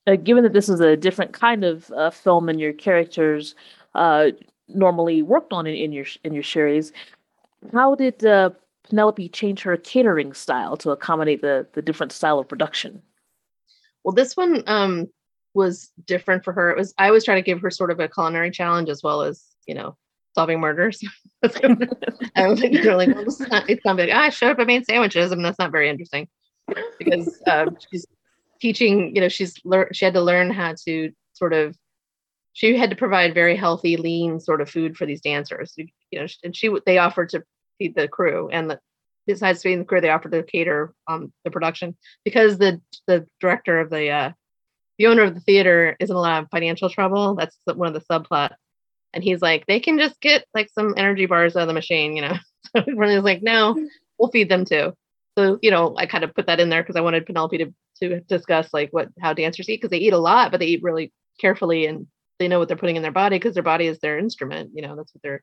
Uh, 0.06 0.16
given 0.16 0.44
that 0.44 0.54
this 0.54 0.68
is 0.68 0.80
a 0.80 0.96
different 0.96 1.32
kind 1.32 1.64
of 1.64 1.90
uh, 1.90 2.10
film 2.10 2.48
and 2.48 2.58
your 2.58 2.72
characters 2.72 3.54
uh, 3.94 4.28
normally 4.68 5.20
worked 5.20 5.52
on 5.52 5.66
in, 5.66 5.74
in 5.74 5.92
your 5.92 6.06
in 6.24 6.32
your 6.32 6.42
series, 6.42 6.92
how 7.72 7.94
did 7.94 8.24
uh, 8.24 8.50
Penelope 8.88 9.28
change 9.30 9.62
her 9.62 9.76
catering 9.76 10.32
style 10.32 10.76
to 10.78 10.90
accommodate 10.90 11.42
the 11.42 11.66
the 11.72 11.82
different 11.82 12.12
style 12.12 12.38
of 12.38 12.48
production? 12.48 13.02
Well, 14.04 14.14
this 14.14 14.36
one 14.36 14.62
um, 14.66 15.08
was 15.54 15.90
different 16.06 16.44
for 16.44 16.52
her. 16.52 16.70
It 16.70 16.78
was 16.78 16.94
I 16.98 17.10
was 17.10 17.24
trying 17.24 17.42
to 17.42 17.46
give 17.46 17.60
her 17.60 17.70
sort 17.70 17.90
of 17.90 18.00
a 18.00 18.08
culinary 18.08 18.50
challenge 18.50 18.88
as 18.88 19.02
well 19.02 19.22
as 19.22 19.44
you 19.66 19.74
know 19.74 19.96
solving 20.34 20.60
murders. 20.60 21.02
I 21.42 22.48
was 22.48 22.60
like, 22.60 22.72
like, 22.72 23.14
well, 23.14 23.24
this 23.24 23.40
is 23.40 23.48
not, 23.48 23.68
it's 23.68 23.84
not 23.84 23.96
like, 23.96 24.10
ah, 24.12 24.22
I 24.22 24.28
showed 24.30 24.52
up, 24.52 24.60
I 24.60 24.64
made 24.64 24.86
sandwiches, 24.86 25.32
I 25.32 25.34
mean, 25.34 25.42
that's 25.42 25.58
not 25.58 25.72
very 25.72 25.88
interesting 25.88 26.28
because 26.98 27.40
um, 27.50 27.76
she's 27.90 28.06
teaching. 28.60 29.14
You 29.14 29.22
know, 29.22 29.28
she's 29.28 29.54
learned 29.64 29.94
she 29.94 30.04
had 30.04 30.14
to 30.14 30.20
learn 30.20 30.50
how 30.50 30.74
to 30.86 31.12
sort 31.32 31.52
of 31.52 31.76
she 32.52 32.76
had 32.76 32.90
to 32.90 32.96
provide 32.96 33.34
very 33.34 33.56
healthy, 33.56 33.96
lean 33.96 34.40
sort 34.40 34.60
of 34.60 34.70
food 34.70 34.96
for 34.96 35.06
these 35.06 35.20
dancers. 35.20 35.74
You 35.76 36.20
know, 36.20 36.26
and 36.42 36.56
she 36.56 36.70
they 36.86 36.98
offered 36.98 37.30
to 37.30 37.42
feed 37.78 37.94
the 37.94 38.08
crew 38.08 38.48
and 38.50 38.70
the, 38.70 38.80
besides 39.26 39.62
feeding 39.62 39.80
the 39.80 39.84
crew 39.84 40.00
they 40.00 40.10
offered 40.10 40.32
to 40.32 40.42
cater 40.42 40.92
um, 41.06 41.32
the 41.44 41.50
production. 41.50 41.96
Because 42.24 42.58
the 42.58 42.80
the 43.06 43.26
director 43.40 43.80
of 43.80 43.90
the 43.90 44.10
uh, 44.10 44.32
the 44.98 45.06
owner 45.06 45.22
of 45.22 45.34
the 45.34 45.40
theater 45.40 45.96
is 45.98 46.10
in 46.10 46.16
a 46.16 46.20
lot 46.20 46.42
of 46.42 46.50
financial 46.50 46.90
trouble 46.90 47.34
that's 47.34 47.56
one 47.64 47.88
of 47.88 47.94
the 47.94 48.00
subplots 48.00 48.56
and 49.14 49.24
he's 49.24 49.40
like 49.40 49.64
they 49.66 49.80
can 49.80 49.98
just 49.98 50.20
get 50.20 50.44
like 50.54 50.68
some 50.74 50.94
energy 50.96 51.26
bars 51.26 51.56
out 51.56 51.62
of 51.62 51.68
the 51.68 51.74
machine 51.74 52.16
you 52.16 52.22
know? 52.22 52.34
So 52.76 52.80
everyone's 52.80 53.24
like 53.24 53.42
no 53.42 53.88
we'll 54.18 54.30
feed 54.30 54.50
them 54.50 54.66
too. 54.66 54.92
So 55.38 55.58
you 55.62 55.70
know 55.70 55.94
i 55.96 56.04
kind 56.04 56.24
of 56.24 56.34
put 56.34 56.46
that 56.46 56.60
in 56.60 56.68
there 56.68 56.82
because 56.82 56.96
i 56.96 57.00
wanted 57.00 57.24
penelope 57.24 57.56
to 57.58 57.72
to 58.02 58.20
discuss 58.20 58.68
like 58.74 58.90
what 58.90 59.08
how 59.20 59.32
dancers 59.32 59.68
eat 59.68 59.76
because 59.76 59.90
they 59.90 59.98
eat 59.98 60.12
a 60.12 60.18
lot 60.18 60.50
but 60.50 60.60
they 60.60 60.66
eat 60.66 60.82
really 60.82 61.12
carefully 61.40 61.86
and 61.86 62.06
they 62.38 62.48
know 62.48 62.58
what 62.58 62.68
they're 62.68 62.76
putting 62.76 62.96
in 62.96 63.02
their 63.02 63.12
body 63.12 63.36
because 63.36 63.54
their 63.54 63.62
body 63.62 63.86
is 63.86 64.00
their 64.00 64.18
instrument 64.18 64.70
you 64.74 64.82
know? 64.82 64.96
That's 64.96 65.14
what 65.14 65.22
they're 65.22 65.42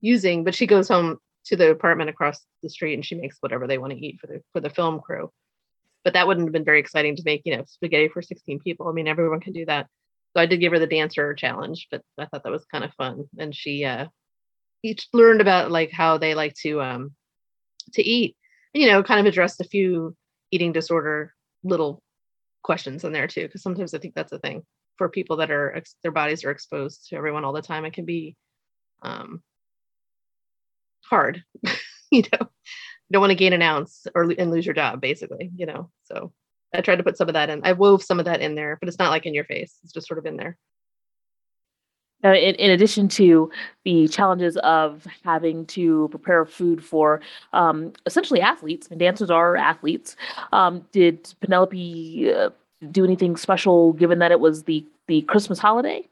using. 0.00 0.44
But 0.44 0.54
she 0.54 0.66
goes 0.66 0.88
home 0.88 1.18
to 1.46 1.56
the 1.56 1.70
apartment 1.70 2.10
across 2.10 2.40
the 2.62 2.68
street 2.70 2.94
and 2.94 3.04
she 3.04 3.14
makes 3.14 3.36
whatever 3.40 3.66
they 3.66 3.78
want 3.78 3.92
to 3.92 3.98
eat 3.98 4.18
for 4.20 4.26
the 4.26 4.42
for 4.52 4.60
the 4.60 4.70
film 4.70 5.00
crew. 5.00 5.30
But 6.04 6.14
that 6.14 6.26
wouldn't 6.26 6.46
have 6.46 6.52
been 6.52 6.64
very 6.64 6.80
exciting 6.80 7.16
to 7.16 7.22
make, 7.24 7.42
you 7.44 7.56
know, 7.56 7.64
spaghetti 7.66 8.08
for 8.08 8.22
16 8.22 8.60
people. 8.60 8.88
I 8.88 8.92
mean, 8.92 9.06
everyone 9.06 9.40
can 9.40 9.52
do 9.52 9.64
that. 9.66 9.86
So 10.34 10.42
I 10.42 10.46
did 10.46 10.60
give 10.60 10.72
her 10.72 10.78
the 10.78 10.86
dancer 10.86 11.34
challenge, 11.34 11.88
but 11.90 12.02
I 12.18 12.26
thought 12.26 12.42
that 12.44 12.52
was 12.52 12.64
kind 12.64 12.84
of 12.84 12.94
fun. 12.94 13.28
And 13.38 13.54
she 13.54 13.84
uh 13.84 14.06
each 14.82 15.08
learned 15.12 15.40
about 15.40 15.70
like 15.70 15.92
how 15.92 16.18
they 16.18 16.34
like 16.34 16.54
to 16.62 16.80
um 16.80 17.12
to 17.94 18.02
eat, 18.02 18.36
you 18.72 18.88
know, 18.88 19.02
kind 19.02 19.20
of 19.20 19.26
addressed 19.26 19.60
a 19.60 19.64
few 19.64 20.16
eating 20.50 20.72
disorder 20.72 21.34
little 21.64 22.02
questions 22.62 23.04
in 23.04 23.12
there 23.12 23.26
too, 23.26 23.42
because 23.42 23.62
sometimes 23.62 23.94
I 23.94 23.98
think 23.98 24.14
that's 24.14 24.32
a 24.32 24.38
thing 24.38 24.62
for 24.96 25.08
people 25.08 25.36
that 25.38 25.50
are 25.50 25.82
their 26.02 26.12
bodies 26.12 26.44
are 26.44 26.50
exposed 26.50 27.08
to 27.08 27.16
everyone 27.16 27.44
all 27.44 27.52
the 27.52 27.62
time. 27.62 27.84
It 27.84 27.92
can 27.92 28.04
be 28.04 28.36
um 29.02 29.42
hard 31.12 31.44
you 32.10 32.22
know? 32.22 32.48
You 33.08 33.12
don't 33.12 33.20
want 33.20 33.30
to 33.30 33.36
gain 33.36 33.52
an 33.52 33.62
ounce 33.62 34.06
or 34.14 34.32
and 34.38 34.50
lose 34.50 34.66
your 34.66 34.74
job 34.74 35.00
basically 35.00 35.50
you 35.54 35.66
know? 35.66 35.90
So 36.04 36.32
i 36.74 36.80
tried 36.80 36.96
to 36.96 37.04
put 37.04 37.18
some 37.18 37.28
of 37.28 37.34
that 37.34 37.50
in 37.50 37.60
i 37.64 37.72
wove 37.72 38.02
some 38.02 38.18
of 38.18 38.24
that 38.24 38.40
in 38.40 38.54
there 38.54 38.78
but 38.80 38.88
it's 38.88 38.98
not 38.98 39.10
like 39.10 39.26
in 39.26 39.34
your 39.34 39.44
face 39.44 39.78
it's 39.84 39.92
just 39.92 40.08
sort 40.08 40.18
of 40.18 40.26
in 40.26 40.36
there. 40.36 40.56
Uh, 42.24 42.34
in, 42.34 42.54
in, 42.54 42.70
addition 42.70 43.08
to 43.08 43.50
the 43.84 44.06
challenges 44.06 44.56
of 44.58 45.04
having 45.24 45.66
to 45.66 46.06
prepare 46.10 46.46
food 46.46 46.84
for 46.84 47.20
um, 47.52 47.92
essentially 48.06 48.40
athletes, 48.40 48.86
and 48.88 49.00
dancers 49.00 49.28
are 49.28 49.56
athletes, 49.56 50.14
um, 50.52 50.86
did 50.92 51.34
Penelope 51.40 52.32
uh, 52.32 52.50
do 52.92 53.04
anything 53.04 53.36
special 53.36 53.92
given 53.94 54.20
that 54.20 54.30
it 54.30 54.38
was 54.38 54.62
the, 54.62 54.86
the 55.08 55.22
Christmas 55.22 55.58
holiday? 55.58 56.08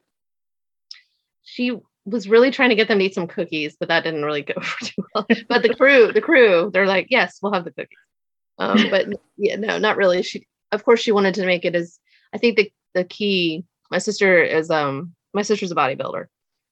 She 1.42 1.78
was 2.04 2.28
really 2.28 2.50
trying 2.50 2.71
to 2.71 2.75
get 2.75 2.88
them 2.88 2.99
to 2.99 3.04
eat 3.04 3.14
some 3.14 3.26
cookies, 3.26 3.76
but 3.78 3.88
that 3.88 4.04
didn't 4.04 4.25
really 4.25 4.42
go 4.42 4.54
over 4.57 4.75
too 4.83 5.04
well. 5.14 5.26
But 5.49 5.62
the 5.62 5.75
crew, 5.75 6.12
the 6.12 6.21
crew, 6.21 6.71
they're 6.73 6.87
like, 6.87 7.09
yes, 7.11 7.38
we'll 7.42 7.52
have 7.52 7.64
the 7.64 7.73
cookies. 7.73 7.99
Um, 8.59 8.78
but 8.90 9.09
yeah, 9.37 9.57
no, 9.57 9.78
not 9.78 9.97
really. 9.97 10.23
She, 10.23 10.47
of 10.73 10.85
course, 10.85 11.00
she 11.00 11.12
wanted 11.12 11.35
to 11.35 11.47
make 11.47 11.64
it 11.64 11.75
as. 11.75 11.99
I 12.33 12.38
think 12.38 12.57
the 12.57 12.73
the 12.95 13.04
key. 13.04 13.64
My 13.90 13.99
sister 13.99 14.42
is 14.42 14.71
um 14.71 15.14
my 15.35 15.42
sister's 15.42 15.73
a 15.73 15.75
bodybuilder, 15.75 16.26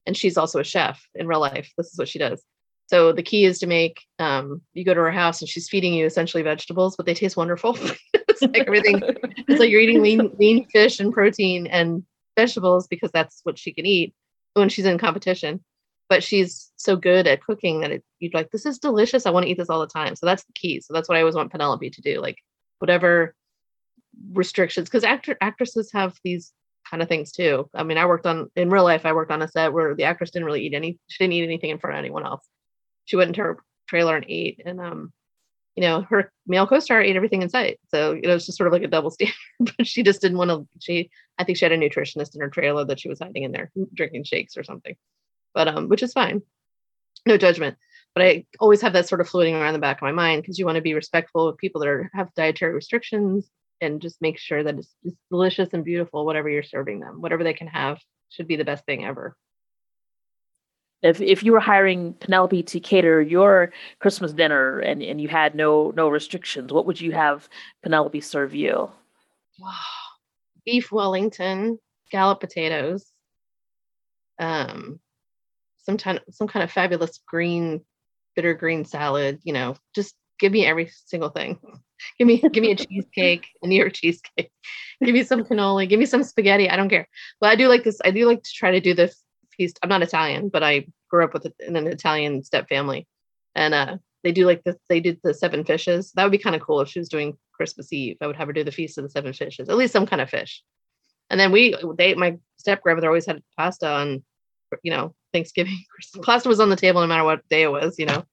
and 0.06 0.16
she's 0.16 0.37
also 0.37 0.61
a 0.61 0.64
chef 0.64 1.04
in 1.14 1.26
real 1.26 1.40
life. 1.40 1.73
This 1.76 1.92
is 1.92 1.99
what 1.99 2.08
she 2.08 2.18
does. 2.18 2.42
So 2.87 3.12
the 3.12 3.23
key 3.23 3.44
is 3.44 3.58
to 3.58 3.66
make. 3.66 4.00
Um, 4.18 4.62
you 4.73 4.85
go 4.85 4.94
to 4.94 5.00
her 5.00 5.11
house 5.11 5.40
and 5.40 5.49
she's 5.49 5.68
feeding 5.68 5.94
you 5.94 6.06
essentially 6.06 6.42
vegetables, 6.42 6.97
but 6.97 7.06
they 7.06 7.14
taste 7.14 7.37
wonderful. 7.37 7.76
it's 8.14 8.42
like 8.42 8.56
everything. 8.58 9.02
It's 9.49 9.61
like 9.61 9.70
you're 9.70 9.80
eating 9.80 10.02
lean 10.02 10.30
lean 10.38 10.66
fish 10.68 11.00
and 11.00 11.12
protein 11.12 11.66
and 11.66 12.04
vegetables 12.37 12.87
because 12.87 13.11
that's 13.11 13.40
what 13.42 13.58
she 13.58 13.73
can 13.73 13.85
eat 13.85 14.14
when 14.55 14.69
she's 14.69 14.87
in 14.87 14.99
competition 14.99 15.61
but 16.09 16.25
she's 16.25 16.73
so 16.76 16.97
good 16.97 17.26
at 17.26 17.43
cooking 17.43 17.81
that 17.81 17.90
it, 17.90 18.05
you'd 18.19 18.35
like 18.35 18.50
this 18.50 18.67
is 18.67 18.78
delicious. 18.78 19.26
I 19.26 19.31
want 19.31 19.45
to 19.45 19.50
eat 19.50 19.59
this 19.59 19.69
all 19.69 19.81
the 19.81 19.87
time. 19.87 20.17
So 20.17 20.26
that's 20.26 20.45
the 20.45 20.52
key. 20.55 20.81
So 20.81 20.95
that's 20.95 21.09
what 21.09 21.17
i 21.17 21.21
always 21.21 21.35
want 21.35 21.50
penelope 21.52 21.90
to 21.90 22.00
do 22.00 22.21
like 22.21 22.38
whatever 22.78 23.35
restrictions 24.33 24.88
because 24.88 25.05
actor 25.05 25.37
actresses 25.40 25.93
have 25.93 26.19
these 26.25 26.52
kind 26.90 27.02
of 27.02 27.09
things 27.09 27.33
too. 27.33 27.69
I 27.75 27.83
mean 27.83 27.99
i 27.99 28.07
worked 28.07 28.26
on 28.26 28.50
in 28.57 28.71
real 28.71 28.85
life 28.85 29.05
i 29.05 29.12
worked 29.12 29.31
on 29.31 29.43
a 29.43 29.49
set 29.49 29.73
where 29.73 29.95
the 29.95 30.05
actress 30.05 30.31
didn't 30.31 30.47
really 30.47 30.64
eat 30.67 30.75
any 30.75 30.99
she 31.09 31.25
didn't 31.25 31.35
eat 31.35 31.45
anything 31.45 31.71
in 31.71 31.78
front 31.78 31.97
of 31.97 31.99
anyone 31.99 32.25
else. 32.25 32.47
She 33.05 33.17
went 33.17 33.28
into 33.28 33.43
her 33.43 33.59
trailer 33.88 34.17
and 34.17 34.26
ate 34.28 34.62
and 34.64 34.81
um 34.81 35.12
you 35.78 35.85
know 35.87 36.00
her 36.11 36.32
male 36.44 36.66
co-star 36.66 37.00
ate 37.00 37.14
everything 37.14 37.40
in 37.42 37.49
sight 37.49 37.78
so 37.87 38.12
you 38.12 38.23
know 38.23 38.35
it's 38.35 38.47
just 38.47 38.58
sort 38.58 38.66
of 38.66 38.73
like 38.73 38.82
a 38.82 38.88
double 38.88 39.11
standard 39.16 39.37
but 39.61 39.87
she 39.87 40.02
just 40.02 40.20
didn't 40.20 40.38
want 40.38 40.50
to 40.50 40.66
she 40.80 41.08
I 41.38 41.44
think 41.44 41.56
she 41.56 41.64
had 41.64 41.73
a 41.73 41.78
nutritionist 41.78 42.35
in 42.35 42.40
her 42.40 42.50
trailer 42.50 42.85
that 42.85 42.99
she 43.00 43.08
was 43.08 43.20
hiding 43.20 43.44
in 43.44 43.52
there 43.52 43.70
drinking 43.94 44.25
shakes 44.25 44.56
or 44.56 44.64
something. 44.64 44.97
But 45.54 45.68
um, 45.68 45.88
which 45.88 46.02
is 46.02 46.12
fine. 46.12 46.42
No 47.26 47.37
judgment. 47.37 47.76
But 48.14 48.25
I 48.25 48.47
always 48.58 48.80
have 48.82 48.94
that 48.94 49.08
sort 49.08 49.20
of 49.20 49.28
floating 49.28 49.54
around 49.54 49.75
the 49.75 49.78
back 49.78 49.99
of 49.99 50.02
my 50.02 50.12
mind 50.12 50.42
because 50.42 50.58
you 50.58 50.66
want 50.66 50.76
to 50.76 50.82
be 50.82 50.94
respectful 50.94 51.49
of 51.49 51.56
people 51.56 51.80
that 51.80 51.88
are 51.88 52.11
have 52.14 52.35
dietary 52.35 52.75
restrictions 52.75 53.49
and 53.80 54.02
just 54.02 54.20
make 54.20 54.38
sure 54.38 54.64
that 54.64 54.78
it's 54.78 54.92
just 55.04 55.16
delicious 55.30 55.73
and 55.73 55.85
beautiful, 55.85 56.26
whatever 56.26 56.49
you're 56.49 56.64
serving 56.64 56.99
them. 56.99 57.20
Whatever 57.20 57.44
they 57.44 57.54
can 57.54 57.68
have 57.68 57.99
should 58.28 58.49
be 58.49 58.56
the 58.56 58.64
best 58.64 58.85
thing 58.85 59.04
ever. 59.04 59.37
If 61.02 61.21
if 61.21 61.43
you 61.43 61.52
were 61.52 61.61
hiring 61.61 62.14
Penelope 62.14 62.62
to 62.64 62.81
cater 62.81 63.23
your 63.23 63.73
Christmas 64.00 64.33
dinner 64.33 64.81
and, 64.81 65.02
and 65.02 65.21
you 65.21 65.28
had 65.28 65.55
no 65.55 65.93
no 65.97 66.09
restrictions, 66.09 66.73
what 66.73 66.87
would 66.87 67.00
you 67.00 67.12
have 67.12 67.49
Penelope 67.83 68.21
serve 68.21 68.55
you? 68.55 68.90
Wow. 69.59 69.73
Beef 70.64 70.90
Wellington, 70.93 71.78
scallop 72.07 72.40
potatoes, 72.40 73.07
um, 74.38 75.00
some 75.78 75.97
kind 75.97 76.19
of, 76.19 76.35
some 76.35 76.49
kind 76.49 76.62
of 76.62 76.71
fabulous 76.71 77.21
green, 77.26 77.81
bitter 78.35 78.55
green 78.55 78.85
salad. 78.85 79.40
You 79.45 79.52
know, 79.52 79.76
just 79.95 80.14
give 80.38 80.52
me 80.52 80.67
every 80.67 80.90
single 81.07 81.31
thing. 81.31 81.59
give 82.19 82.26
me 82.26 82.40
give 82.52 82.62
me 82.62 82.73
a 82.73 82.76
cheesecake, 82.76 83.47
a 83.62 83.69
New 83.69 83.76
York 83.76 83.93
cheesecake. 83.95 84.50
give 85.05 85.14
me 85.14 85.23
some 85.23 85.45
cannoli. 85.45 85.88
Give 85.88 86.00
me 86.00 86.07
some 86.07 86.25
spaghetti. 86.25 86.69
I 86.69 86.76
don't 86.76 86.88
care. 86.88 87.09
But 87.40 87.50
I 87.50 87.57
do 87.57 87.69
like 87.69 87.85
this. 87.85 88.00
I 88.05 88.11
do 88.11 88.26
like 88.26 88.43
to 88.43 88.50
try 88.52 88.73
to 88.73 88.81
do 88.81 88.95
this 88.95 89.23
I'm 89.82 89.88
not 89.88 90.02
Italian, 90.02 90.48
but 90.48 90.62
I 90.62 90.86
grew 91.10 91.24
up 91.24 91.34
with 91.34 91.46
in 91.60 91.76
an 91.76 91.86
Italian 91.86 92.42
step 92.42 92.68
family, 92.68 93.06
and 93.54 93.74
uh, 93.74 93.98
they 94.22 94.32
do 94.32 94.46
like 94.46 94.64
the 94.64 94.76
they 94.88 95.00
did 95.00 95.20
the 95.22 95.34
seven 95.34 95.64
fishes. 95.64 96.12
That 96.12 96.24
would 96.24 96.32
be 96.32 96.38
kind 96.38 96.56
of 96.56 96.62
cool 96.62 96.80
if 96.80 96.88
she 96.88 96.98
was 96.98 97.08
doing 97.08 97.36
Christmas 97.52 97.92
Eve. 97.92 98.16
I 98.20 98.26
would 98.26 98.36
have 98.36 98.48
her 98.48 98.52
do 98.52 98.64
the 98.64 98.72
feast 98.72 98.98
of 98.98 99.04
the 99.04 99.10
seven 99.10 99.32
fishes, 99.32 99.68
at 99.68 99.76
least 99.76 99.92
some 99.92 100.06
kind 100.06 100.22
of 100.22 100.30
fish. 100.30 100.62
And 101.30 101.38
then 101.38 101.52
we 101.52 101.76
they 101.96 102.14
my 102.14 102.38
step 102.56 102.82
grandmother 102.82 103.08
always 103.08 103.26
had 103.26 103.42
pasta 103.56 103.88
on, 103.88 104.22
you 104.82 104.90
know, 104.90 105.14
Thanksgiving. 105.32 105.84
Pasta 106.22 106.48
was 106.48 106.60
on 106.60 106.70
the 106.70 106.76
table 106.76 107.00
no 107.00 107.06
matter 107.06 107.24
what 107.24 107.46
day 107.48 107.62
it 107.62 107.70
was, 107.70 107.98
you 107.98 108.06
know. 108.06 108.24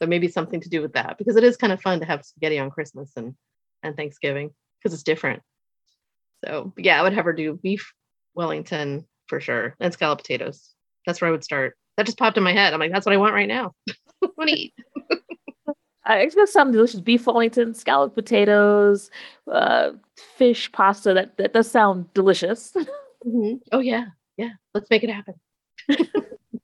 So 0.00 0.06
maybe 0.06 0.28
something 0.28 0.60
to 0.60 0.68
do 0.68 0.82
with 0.82 0.92
that 0.94 1.18
because 1.18 1.36
it 1.36 1.44
is 1.44 1.56
kind 1.56 1.72
of 1.72 1.80
fun 1.80 2.00
to 2.00 2.06
have 2.06 2.24
spaghetti 2.24 2.58
on 2.58 2.70
Christmas 2.70 3.12
and 3.16 3.34
and 3.82 3.96
Thanksgiving 3.96 4.50
because 4.78 4.94
it's 4.94 5.02
different. 5.02 5.42
So 6.44 6.72
yeah, 6.76 6.98
I 6.98 7.02
would 7.02 7.12
have 7.12 7.24
her 7.24 7.32
do 7.32 7.54
beef 7.54 7.92
Wellington 8.34 9.06
for 9.30 9.40
sure 9.40 9.74
and 9.80 9.92
scallop 9.94 10.18
potatoes. 10.18 10.74
That's 11.06 11.22
where 11.22 11.28
I 11.28 11.32
would 11.32 11.44
start. 11.44 11.78
That 11.96 12.04
just 12.04 12.18
popped 12.18 12.36
in 12.36 12.42
my 12.42 12.52
head. 12.52 12.74
I'm 12.74 12.80
like, 12.80 12.92
that's 12.92 13.06
what 13.06 13.14
I 13.14 13.18
want 13.18 13.32
right 13.34 13.48
now. 13.48 13.74
what 14.34 14.46
to 14.46 14.52
eat? 14.52 14.74
It's 16.08 16.34
got 16.34 16.48
some 16.48 16.72
delicious 16.72 17.00
beef 17.00 17.26
Wellington, 17.26 17.72
scalloped 17.72 18.16
potatoes, 18.16 19.10
uh, 19.50 19.92
fish 20.36 20.70
pasta. 20.72 21.14
That 21.14 21.36
that 21.38 21.52
does 21.52 21.70
sound 21.70 22.12
delicious. 22.12 22.76
Mm-hmm. 23.26 23.56
Oh 23.72 23.80
yeah, 23.80 24.06
yeah. 24.38 24.52
Let's 24.72 24.88
make 24.88 25.04
it 25.04 25.10
happen. 25.10 25.34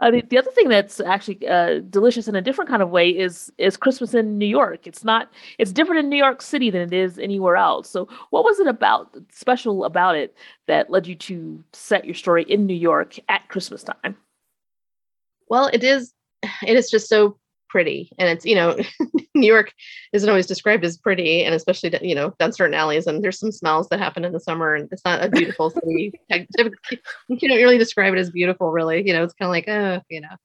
Uh, 0.00 0.12
the, 0.12 0.22
the 0.22 0.38
other 0.38 0.50
thing 0.52 0.68
that's 0.68 1.00
actually 1.00 1.46
uh, 1.48 1.80
delicious 1.90 2.28
in 2.28 2.36
a 2.36 2.40
different 2.40 2.70
kind 2.70 2.82
of 2.82 2.90
way 2.90 3.08
is 3.10 3.52
is 3.58 3.76
Christmas 3.76 4.14
in 4.14 4.38
New 4.38 4.46
York. 4.46 4.86
It's 4.86 5.02
not 5.02 5.30
it's 5.58 5.72
different 5.72 6.00
in 6.00 6.08
New 6.08 6.16
York 6.16 6.40
City 6.40 6.70
than 6.70 6.82
it 6.82 6.92
is 6.92 7.18
anywhere 7.18 7.56
else. 7.56 7.90
So, 7.90 8.08
what 8.30 8.44
was 8.44 8.60
it 8.60 8.68
about 8.68 9.16
special 9.32 9.84
about 9.84 10.14
it 10.14 10.36
that 10.66 10.90
led 10.90 11.06
you 11.06 11.16
to 11.16 11.64
set 11.72 12.04
your 12.04 12.14
story 12.14 12.44
in 12.44 12.66
New 12.66 12.74
York 12.74 13.18
at 13.28 13.48
Christmas 13.48 13.82
time? 13.82 14.16
Well, 15.48 15.68
it 15.72 15.82
is 15.82 16.12
it 16.66 16.76
is 16.76 16.90
just 16.90 17.08
so 17.08 17.36
pretty. 17.68 18.10
And 18.18 18.28
it's 18.28 18.44
you 18.44 18.54
know 18.54 18.76
new 19.34 19.46
york 19.46 19.72
isn't 20.12 20.28
always 20.28 20.46
described 20.46 20.84
as 20.84 20.96
pretty 20.96 21.44
and 21.44 21.54
especially 21.54 21.96
you 22.02 22.14
know 22.14 22.34
down 22.38 22.52
certain 22.52 22.74
alleys 22.74 23.06
and 23.06 23.22
there's 23.22 23.38
some 23.38 23.52
smells 23.52 23.88
that 23.88 24.00
happen 24.00 24.24
in 24.24 24.32
the 24.32 24.40
summer 24.40 24.74
and 24.74 24.88
it's 24.90 25.04
not 25.04 25.22
a 25.22 25.28
beautiful 25.28 25.70
city. 25.70 26.12
You 27.28 27.48
don't 27.48 27.58
really 27.58 27.78
describe 27.78 28.14
it 28.14 28.18
as 28.18 28.30
beautiful 28.30 28.70
really. 28.70 29.06
You 29.06 29.12
know 29.12 29.22
it's 29.22 29.34
kind 29.34 29.48
of 29.48 29.52
like 29.52 29.68
oh 29.68 30.02
you 30.08 30.20
know 30.20 30.36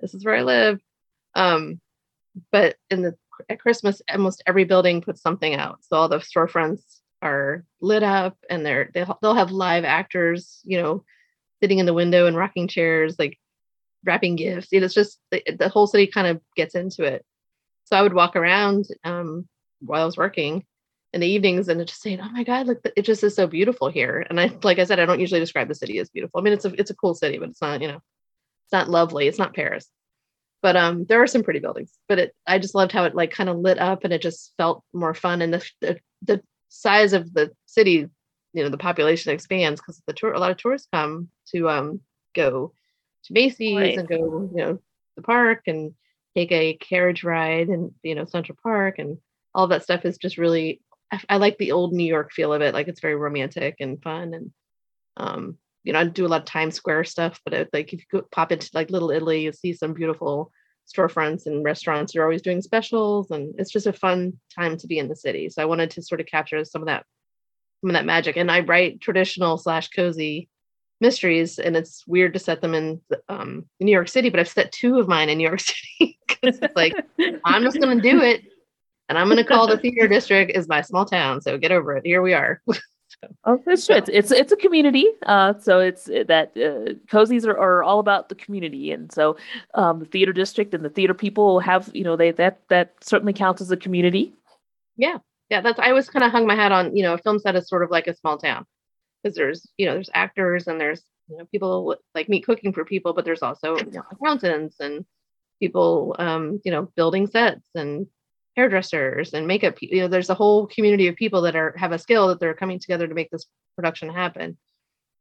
this 0.00 0.14
is 0.14 0.24
where 0.24 0.36
i 0.36 0.42
live. 0.42 0.80
Um 1.34 1.80
but 2.52 2.76
in 2.90 3.02
the 3.02 3.16
at 3.50 3.60
christmas 3.60 4.00
almost 4.10 4.42
every 4.46 4.64
building 4.64 5.02
puts 5.02 5.22
something 5.22 5.54
out. 5.54 5.78
So 5.82 5.96
all 5.96 6.08
the 6.08 6.18
storefronts 6.18 6.82
are 7.22 7.64
lit 7.80 8.02
up 8.02 8.36
and 8.50 8.64
they're 8.64 8.90
they'll, 8.92 9.18
they'll 9.22 9.34
have 9.34 9.50
live 9.50 9.84
actors 9.84 10.60
you 10.64 10.80
know 10.80 11.04
sitting 11.62 11.78
in 11.78 11.86
the 11.86 11.94
window 11.94 12.26
and 12.26 12.36
rocking 12.36 12.68
chairs 12.68 13.18
like 13.18 13.38
wrapping 14.06 14.36
gifts. 14.36 14.68
It's 14.70 14.94
just 14.94 15.20
the, 15.30 15.42
the 15.58 15.68
whole 15.68 15.86
city 15.86 16.06
kind 16.06 16.26
of 16.26 16.40
gets 16.56 16.74
into 16.74 17.04
it. 17.04 17.24
So 17.84 17.96
I 17.96 18.02
would 18.02 18.14
walk 18.14 18.36
around 18.36 18.86
um, 19.04 19.48
while 19.80 20.02
I 20.02 20.06
was 20.06 20.16
working 20.16 20.64
in 21.12 21.20
the 21.20 21.28
evenings 21.28 21.68
and 21.68 21.84
just 21.86 22.02
saying, 22.02 22.20
"Oh 22.20 22.28
my 22.30 22.44
God, 22.44 22.66
look! 22.66 22.80
It 22.96 23.02
just 23.02 23.24
is 23.24 23.34
so 23.34 23.46
beautiful 23.46 23.88
here." 23.88 24.26
And 24.28 24.40
I, 24.40 24.50
like 24.62 24.78
I 24.78 24.84
said, 24.84 25.00
I 25.00 25.06
don't 25.06 25.20
usually 25.20 25.40
describe 25.40 25.68
the 25.68 25.74
city 25.74 25.98
as 25.98 26.10
beautiful. 26.10 26.40
I 26.40 26.42
mean, 26.42 26.52
it's 26.52 26.64
a 26.64 26.72
it's 26.78 26.90
a 26.90 26.96
cool 26.96 27.14
city, 27.14 27.38
but 27.38 27.48
it's 27.48 27.62
not 27.62 27.80
you 27.80 27.88
know, 27.88 27.96
it's 27.96 28.72
not 28.72 28.90
lovely. 28.90 29.28
It's 29.28 29.38
not 29.38 29.54
Paris, 29.54 29.88
but 30.62 30.76
um, 30.76 31.04
there 31.06 31.22
are 31.22 31.26
some 31.26 31.42
pretty 31.42 31.60
buildings. 31.60 31.92
But 32.08 32.18
it, 32.18 32.34
I 32.46 32.58
just 32.58 32.74
loved 32.74 32.92
how 32.92 33.04
it 33.04 33.14
like 33.14 33.30
kind 33.30 33.48
of 33.48 33.58
lit 33.58 33.78
up 33.78 34.04
and 34.04 34.12
it 34.12 34.22
just 34.22 34.52
felt 34.56 34.82
more 34.92 35.14
fun. 35.14 35.42
And 35.42 35.54
the 35.54 35.70
the, 35.80 35.98
the 36.22 36.42
size 36.68 37.12
of 37.12 37.32
the 37.32 37.52
city, 37.66 38.08
you 38.52 38.62
know, 38.62 38.68
the 38.68 38.78
population 38.78 39.32
expands 39.32 39.80
because 39.80 40.02
the 40.06 40.12
tour 40.12 40.32
a 40.32 40.40
lot 40.40 40.50
of 40.50 40.56
tourists 40.56 40.88
come 40.92 41.28
to 41.54 41.68
um 41.70 42.00
go 42.34 42.72
to 43.26 43.32
Macy's 43.32 43.76
right. 43.76 43.98
and 43.98 44.08
go, 44.08 44.50
you 44.54 44.56
know, 44.56 44.78
the 45.16 45.22
park 45.22 45.62
and 45.66 45.94
take 46.36 46.52
a 46.52 46.74
carriage 46.74 47.24
ride 47.24 47.68
and 47.68 47.92
you 48.02 48.14
know 48.14 48.26
Central 48.26 48.58
Park 48.62 48.98
and 48.98 49.18
all 49.54 49.68
that 49.68 49.82
stuff 49.82 50.04
is 50.04 50.18
just 50.18 50.36
really 50.36 50.80
I, 51.10 51.20
I, 51.30 51.36
like 51.38 51.56
the 51.56 51.72
old 51.72 51.92
New 51.92 52.04
York 52.04 52.32
feel 52.32 52.52
of 52.52 52.60
it. 52.62 52.74
Like 52.74 52.88
it's 52.88 53.00
very 53.00 53.16
romantic 53.16 53.76
and 53.80 54.02
fun 54.02 54.34
and 54.34 54.50
um 55.16 55.56
you 55.82 55.92
know 55.92 56.00
I 56.00 56.04
do 56.04 56.26
a 56.26 56.28
lot 56.28 56.42
of 56.42 56.46
Times 56.46 56.74
Square 56.74 57.04
stuff, 57.04 57.40
but 57.44 57.54
it, 57.54 57.70
like 57.72 57.92
if 57.92 58.00
you 58.00 58.06
go 58.12 58.26
pop 58.30 58.52
into 58.52 58.70
like 58.74 58.90
Little 58.90 59.10
Italy, 59.10 59.42
you 59.42 59.52
see 59.52 59.72
some 59.72 59.94
beautiful 59.94 60.52
storefronts 60.86 61.46
and 61.46 61.64
restaurants 61.64 62.14
You're 62.14 62.24
always 62.24 62.42
doing 62.42 62.60
specials 62.60 63.30
and 63.30 63.54
it's 63.58 63.72
just 63.72 63.86
a 63.86 63.92
fun 63.92 64.34
time 64.54 64.76
to 64.76 64.86
be 64.86 64.98
in 64.98 65.08
the 65.08 65.16
city. 65.16 65.48
So 65.48 65.62
I 65.62 65.66
wanted 65.66 65.90
to 65.92 66.02
sort 66.02 66.20
of 66.20 66.26
capture 66.26 66.64
some 66.64 66.82
of 66.82 66.86
that 66.86 67.06
some 67.80 67.90
of 67.90 67.94
that 67.94 68.04
magic. 68.04 68.36
And 68.36 68.50
I 68.50 68.60
write 68.60 69.00
traditional 69.00 69.58
slash 69.58 69.88
cozy 69.88 70.48
mysteries 71.00 71.58
and 71.58 71.76
it's 71.76 72.06
weird 72.06 72.32
to 72.34 72.38
set 72.38 72.60
them 72.60 72.74
in 72.74 73.00
um, 73.28 73.64
New 73.80 73.92
York 73.92 74.08
City, 74.08 74.30
but 74.30 74.40
I've 74.40 74.48
set 74.48 74.72
two 74.72 74.98
of 74.98 75.08
mine 75.08 75.28
in 75.28 75.38
New 75.38 75.46
York 75.46 75.60
City 75.98 76.18
because 76.26 76.58
it's 76.58 76.76
like 76.76 76.94
I'm 77.44 77.62
just 77.62 77.80
going 77.80 77.96
to 77.96 78.10
do 78.10 78.20
it, 78.22 78.42
and 79.08 79.18
I'm 79.18 79.26
going 79.26 79.38
to 79.38 79.44
call 79.44 79.66
the 79.66 79.78
theater 79.82 80.08
district 80.08 80.52
is 80.56 80.68
my 80.68 80.82
small 80.82 81.04
town. 81.04 81.40
So 81.40 81.58
get 81.58 81.72
over 81.72 81.96
it. 81.96 82.06
Here 82.06 82.22
we 82.22 82.34
are. 82.34 82.62
Oh, 83.44 83.58
it's 83.66 83.86
true. 83.86 83.96
It's, 83.96 84.10
it's 84.12 84.30
it's 84.30 84.52
a 84.52 84.56
community. 84.56 85.06
Uh, 85.24 85.54
so 85.58 85.80
it's 85.80 86.04
that 86.04 86.52
uh, 86.54 86.94
cozies 87.10 87.46
are, 87.46 87.58
are 87.58 87.82
all 87.82 87.98
about 87.98 88.28
the 88.28 88.34
community, 88.34 88.92
and 88.92 89.10
so 89.10 89.36
um, 89.74 90.00
the 90.00 90.04
theater 90.04 90.34
district 90.34 90.74
and 90.74 90.84
the 90.84 90.90
theater 90.90 91.14
people 91.14 91.58
have 91.60 91.90
you 91.94 92.04
know 92.04 92.14
they 92.14 92.32
that 92.32 92.60
that 92.68 92.92
certainly 93.00 93.32
counts 93.32 93.62
as 93.62 93.70
a 93.70 93.76
community. 93.76 94.34
Yeah, 94.96 95.18
yeah. 95.48 95.62
That's 95.62 95.78
I 95.78 95.88
always 95.88 96.10
kind 96.10 96.24
of 96.24 96.30
hung 96.30 96.46
my 96.46 96.56
hat 96.56 96.72
on. 96.72 96.94
You 96.94 97.04
know, 97.04 97.14
a 97.14 97.18
film 97.18 97.38
set 97.38 97.56
is 97.56 97.68
sort 97.68 97.82
of 97.82 97.90
like 97.90 98.06
a 98.06 98.14
small 98.14 98.36
town 98.36 98.66
because 99.26 99.36
there's 99.36 99.68
you 99.76 99.86
know 99.86 99.94
there's 99.94 100.10
actors 100.14 100.68
and 100.68 100.80
there's 100.80 101.02
you 101.28 101.36
know 101.36 101.44
people 101.46 101.96
like 102.14 102.28
me 102.28 102.40
cooking 102.40 102.72
for 102.72 102.84
people 102.84 103.12
but 103.12 103.24
there's 103.24 103.42
also 103.42 103.76
you 103.76 103.90
know, 103.90 104.04
accountants 104.12 104.78
and 104.78 105.04
people 105.58 106.14
um 106.18 106.60
you 106.64 106.70
know 106.70 106.82
building 106.94 107.26
sets 107.26 107.68
and 107.74 108.06
hairdressers 108.54 109.34
and 109.34 109.46
makeup 109.46 109.74
you 109.80 110.00
know 110.00 110.08
there's 110.08 110.30
a 110.30 110.34
whole 110.34 110.66
community 110.68 111.08
of 111.08 111.16
people 111.16 111.42
that 111.42 111.56
are 111.56 111.74
have 111.76 111.92
a 111.92 111.98
skill 111.98 112.28
that 112.28 112.38
they're 112.38 112.54
coming 112.54 112.78
together 112.78 113.06
to 113.06 113.14
make 113.14 113.30
this 113.30 113.46
production 113.74 114.08
happen. 114.08 114.56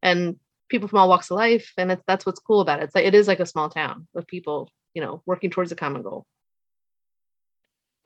And 0.02 0.38
people 0.70 0.88
from 0.88 1.00
all 1.00 1.10
walks 1.10 1.32
of 1.32 1.36
life 1.36 1.74
and 1.78 2.00
that's 2.08 2.26
what's 2.26 2.39
cool 2.39 2.62
about 2.62 2.80
it. 2.80 2.84
It's 2.84 2.96
like 2.96 3.06
it 3.06 3.15
is 3.15 3.28
like 3.28 3.39
a 3.39 3.46
small 3.46 3.70
town 3.70 4.08
of 4.15 4.28
people 4.28 4.70
you 4.94 5.02
know 5.02 5.22
working 5.26 5.50
towards 5.50 5.72
a 5.72 5.76
common 5.76 6.04
goal 6.04 6.26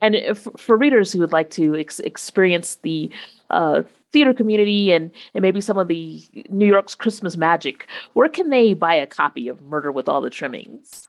and 0.00 0.14
if, 0.14 0.46
for 0.56 0.76
readers 0.76 1.12
who 1.12 1.20
would 1.20 1.32
like 1.32 1.50
to 1.50 1.76
ex- 1.76 2.00
experience 2.00 2.76
the 2.82 3.10
uh, 3.50 3.82
theater 4.12 4.34
community 4.34 4.92
and, 4.92 5.10
and 5.34 5.42
maybe 5.42 5.60
some 5.60 5.78
of 5.78 5.88
the 5.88 6.22
New 6.48 6.66
York's 6.66 6.94
Christmas 6.94 7.36
magic, 7.36 7.86
where 8.14 8.28
can 8.28 8.50
they 8.50 8.74
buy 8.74 8.94
a 8.94 9.06
copy 9.06 9.48
of 9.48 9.62
Murder 9.62 9.92
with 9.92 10.08
All 10.08 10.20
the 10.20 10.30
Trimmings? 10.30 11.08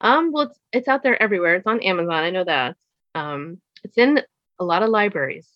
Um, 0.00 0.32
well, 0.32 0.44
it's, 0.44 0.58
it's 0.72 0.88
out 0.88 1.02
there 1.02 1.20
everywhere. 1.22 1.56
It's 1.56 1.66
on 1.66 1.80
Amazon. 1.80 2.12
I 2.12 2.30
know 2.30 2.44
that. 2.44 2.76
Um, 3.14 3.60
it's 3.82 3.96
in 3.98 4.20
a 4.58 4.64
lot 4.64 4.82
of 4.82 4.90
libraries. 4.90 5.48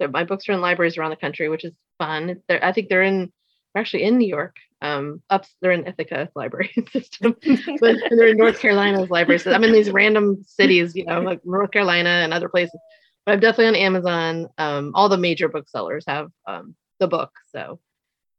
My 0.00 0.24
books 0.24 0.48
are 0.48 0.52
in 0.52 0.60
libraries 0.60 0.98
around 0.98 1.10
the 1.10 1.16
country, 1.16 1.48
which 1.48 1.64
is 1.64 1.72
fun. 1.98 2.42
They're, 2.48 2.64
I 2.64 2.72
think 2.72 2.88
they're 2.88 3.02
in, 3.02 3.32
they're 3.72 3.80
actually 3.80 4.04
in 4.04 4.18
New 4.18 4.28
York. 4.28 4.56
Um, 4.84 5.22
up 5.30 5.46
they're 5.62 5.72
in 5.72 5.86
Ithaca 5.86 6.28
library 6.36 6.72
system, 6.92 7.36
but 7.80 7.96
they're 8.10 8.28
in 8.28 8.36
North 8.36 8.60
Carolina's 8.60 9.10
library. 9.10 9.38
So 9.38 9.52
I'm 9.52 9.64
in 9.64 9.72
these 9.72 9.90
random 9.90 10.44
cities, 10.46 10.94
you 10.94 11.06
know, 11.06 11.20
like 11.20 11.40
North 11.44 11.70
Carolina 11.70 12.10
and 12.10 12.32
other 12.34 12.48
places 12.48 12.78
but 13.24 13.32
I'm 13.32 13.40
definitely 13.40 13.68
on 13.68 13.86
Amazon. 13.86 14.48
Um, 14.58 14.92
all 14.94 15.08
the 15.08 15.16
major 15.16 15.48
booksellers 15.48 16.04
have 16.06 16.30
um, 16.46 16.74
the 17.00 17.08
book. 17.08 17.32
So 17.52 17.80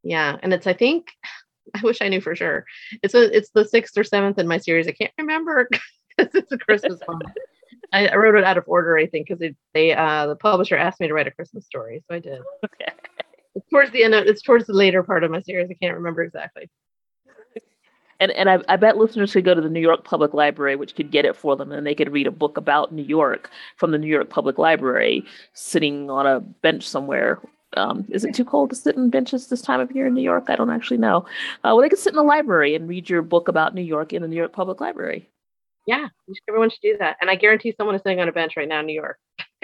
yeah, 0.04 0.38
and 0.42 0.54
it's 0.54 0.68
I 0.68 0.74
think 0.74 1.12
I 1.76 1.82
wish 1.82 2.02
I 2.02 2.10
knew 2.10 2.22
for 2.22 2.36
sure. 2.36 2.66
It's 3.02 3.14
a 3.14 3.36
it's 3.36 3.50
the 3.50 3.66
sixth 3.66 3.98
or 3.98 4.04
seventh 4.04 4.40
in 4.40 4.48
my 4.48 4.58
series. 4.58 4.88
I 4.88 4.92
can't 4.92 5.14
remember 5.18 5.68
because 6.18 6.36
it's 6.36 6.52
a 6.52 6.58
Christmas 6.58 7.00
one. 7.06 7.22
I, 7.92 8.08
I, 8.08 8.16
wrote 8.16 8.36
it 8.36 8.44
out 8.44 8.58
of 8.58 8.64
order, 8.68 8.98
I 8.98 9.06
think, 9.06 9.28
because 9.28 9.54
they 9.74 9.94
uh, 9.94 10.28
the 10.28 10.36
publisher 10.36 10.76
asked 10.76 11.00
me 11.00 11.08
to 11.08 11.14
write 11.14 11.28
a 11.28 11.32
Christmas 11.32 11.66
story, 11.66 12.04
so 12.08 12.16
I 12.16 12.20
did. 12.20 12.42
Okay. 12.64 12.92
It's 13.56 13.70
towards 13.70 13.92
the 13.92 14.04
end. 14.04 14.14
Of, 14.14 14.26
it's 14.26 14.42
towards 14.42 14.68
the 14.68 14.74
later 14.74 15.02
part 15.04 15.24
of 15.24 15.32
my 15.32 15.42
series. 15.42 15.70
I 15.70 15.76
can't 15.76 15.96
remember 15.96 16.24
exactly 16.24 16.70
and 18.20 18.32
and 18.32 18.50
I, 18.50 18.60
I, 18.68 18.76
bet 18.76 18.98
listeners 18.98 19.34
could 19.34 19.46
go 19.46 19.54
to 19.54 19.62
the 19.62 19.70
New 19.70 19.80
York 19.80 20.04
Public 20.04 20.34
Library, 20.34 20.76
which 20.76 20.96
could 20.96 21.12
get 21.12 21.26
it 21.26 21.36
for 21.36 21.56
them, 21.56 21.72
and 21.72 21.86
they 21.86 21.96
could 21.96 22.12
read 22.12 22.28
a 22.28 22.32
book 22.32 22.58
about 22.58 22.94
New 22.94 23.04
York 23.04 23.50
from 23.78 23.92
the 23.92 23.98
New 23.98 24.08
York 24.08 24.30
Public 24.30 24.58
Library, 24.58 25.24
sitting 25.54 26.10
on 26.10 26.26
a 26.26 26.40
bench 26.40 26.88
somewhere 26.88 27.40
Um, 27.78 28.06
is 28.10 28.24
it 28.24 28.34
too 28.34 28.46
cold 28.46 28.70
to 28.70 28.76
sit 28.76 28.96
in 28.96 29.10
benches 29.10 29.48
this 29.48 29.62
time 29.62 29.82
of 29.82 29.92
year 29.92 30.08
in 30.08 30.14
New 30.14 30.22
York? 30.22 30.46
I 30.48 30.56
don't 30.56 30.70
actually 30.70 30.98
know. 30.98 31.26
Uh, 31.64 31.76
well, 31.76 31.82
they 31.82 31.90
could 31.90 32.00
sit 32.00 32.14
in 32.14 32.18
the 32.18 32.24
library 32.24 32.74
and 32.76 32.88
read 32.88 33.10
your 33.10 33.22
book 33.22 33.48
about 33.50 33.76
New 33.76 33.82
York 33.82 34.14
in 34.14 34.22
the 34.22 34.28
New 34.30 34.38
York 34.38 34.54
Public 34.54 34.80
Library. 34.80 35.30
Yeah, 35.86 36.08
everyone 36.48 36.70
should 36.70 36.82
do 36.82 36.98
that. 37.00 37.18
And 37.22 37.30
I 37.30 37.36
guarantee 37.36 37.74
someone 37.78 37.96
is 37.96 38.02
sitting 38.02 38.20
on 38.20 38.30
a 38.30 38.32
bench 38.32 38.56
right 38.56 38.68
now 38.68 38.80
in 38.80 38.86
New 38.88 38.94
York. 38.94 39.20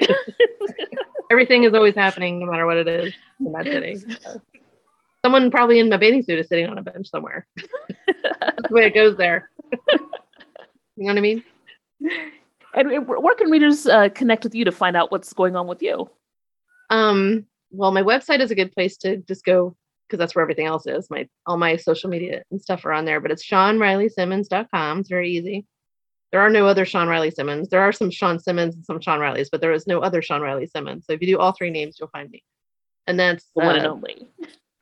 Everything 1.32 1.64
is 1.64 1.74
always 1.74 1.96
happening, 1.96 2.40
no 2.40 2.46
matter 2.46 2.66
what 2.66 2.76
it 2.76 2.90
is 2.90 3.14
in 3.40 3.54
that 3.54 3.66
city. 3.66 3.96
So. 3.96 4.42
Someone 5.24 5.50
probably 5.50 5.80
in 5.80 5.88
my 5.88 5.96
bathing 5.96 6.24
suit 6.24 6.40
is 6.40 6.50
sitting 6.50 6.68
on 6.68 6.78
a 6.78 6.82
bench 6.82 7.10
somewhere. 7.10 7.48
That's 7.56 8.68
the 8.68 8.74
way 8.74 8.88
it 8.88 8.94
goes 8.94 9.16
there. 9.16 9.50
you 9.72 9.78
know 10.98 11.06
what 11.06 11.18
I 11.18 11.22
mean? 11.22 11.44
And 12.74 13.08
where 13.08 13.36
can 13.36 13.50
readers 13.50 13.88
uh, 13.88 14.10
connect 14.10 14.44
with 14.44 14.54
you 14.54 14.66
to 14.66 14.74
find 14.74 14.98
out 14.98 15.10
what's 15.10 15.32
going 15.32 15.56
on 15.56 15.68
with 15.68 15.82
you? 15.82 16.10
Um, 16.90 17.46
well, 17.72 17.94
my 17.94 18.04
website 18.04 18.42
is 18.42 18.52
a 18.52 18.56
good 18.56 18.74
place 18.74 18.98
to 18.98 19.18
just 19.18 19.46
go 19.46 19.76
because 20.08 20.20
that's 20.20 20.36
where 20.36 20.44
everything 20.44 20.66
else 20.66 20.86
is. 20.86 21.10
My 21.10 21.30
all 21.46 21.56
my 21.56 21.78
social 21.78 22.10
media 22.10 22.44
and 22.52 22.62
stuff 22.62 22.84
are 22.84 22.92
on 22.92 23.06
there, 23.06 23.22
but 23.22 23.32
it's 23.32 23.48
ShawnReillySimmons.com. 23.48 25.00
It's 25.00 25.10
very 25.10 25.32
easy. 25.32 25.66
There 26.32 26.42
are 26.42 26.50
no 26.50 26.66
other 26.66 26.86
Shawn 26.86 27.08
Reilly 27.08 27.32
Simmons. 27.32 27.70
There 27.70 27.82
are 27.82 27.92
some 27.92 28.10
Sean 28.10 28.40
Simmons 28.40 28.76
and 28.76 28.86
some 28.86 29.02
Sean 29.02 29.20
Rileys, 29.20 29.50
but 29.52 29.60
there 29.60 29.74
is 29.74 29.86
no 29.86 30.00
other 30.00 30.22
Shawn 30.22 30.42
Reilly 30.42 30.68
Simmons. 30.68 31.06
So 31.06 31.14
if 31.14 31.22
you 31.22 31.28
do 31.28 31.40
all 31.40 31.52
three 31.52 31.72
names, 31.72 31.98
you'll 32.00 32.10
find 32.10 32.30
me. 32.30 32.44
And 33.06 33.20
that's 33.20 33.46
the 33.56 33.66
one 33.66 33.76
uh, 33.76 33.80
and 33.80 33.88
only. 33.88 34.28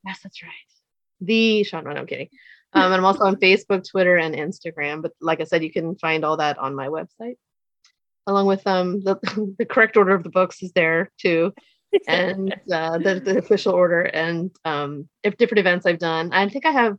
Yes, 0.05 0.19
that's 0.21 0.43
right. 0.43 0.51
The 1.21 1.63
Shawn 1.63 1.85
Reilly. 1.85 1.99
I'm 1.99 2.05
kidding. 2.05 2.29
Um, 2.73 2.91
and 2.91 2.95
I'm 2.95 3.05
also 3.05 3.23
on 3.23 3.37
Facebook, 3.37 3.87
Twitter, 3.89 4.17
and 4.17 4.35
Instagram. 4.35 5.01
But 5.01 5.13
like 5.21 5.41
I 5.41 5.45
said, 5.45 5.63
you 5.63 5.71
can 5.71 5.95
find 5.95 6.23
all 6.23 6.37
that 6.37 6.59
on 6.59 6.75
my 6.75 6.87
website, 6.87 7.37
along 8.27 8.45
with 8.45 8.65
um 8.67 9.01
the, 9.01 9.15
the 9.57 9.65
correct 9.65 9.97
order 9.97 10.13
of 10.13 10.23
the 10.23 10.29
books 10.29 10.61
is 10.61 10.71
there 10.73 11.11
too, 11.17 11.51
and 12.07 12.53
uh, 12.71 12.99
the, 12.99 13.19
the 13.19 13.39
official 13.39 13.73
order 13.73 14.01
and 14.01 14.51
um 14.65 15.09
if 15.23 15.37
different 15.37 15.59
events 15.59 15.87
I've 15.87 15.99
done. 15.99 16.31
I 16.31 16.47
think 16.47 16.67
I 16.67 16.71
have 16.71 16.97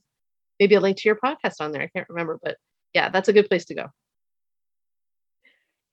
maybe 0.59 0.75
a 0.75 0.81
link 0.81 0.97
to 0.99 1.09
your 1.09 1.17
podcast 1.17 1.61
on 1.61 1.71
there. 1.71 1.83
I 1.83 1.87
can't 1.87 2.09
remember, 2.09 2.41
but 2.43 2.57
yeah, 2.93 3.09
that's 3.09 3.29
a 3.29 3.33
good 3.33 3.49
place 3.49 3.67
to 3.67 3.75
go. 3.75 3.87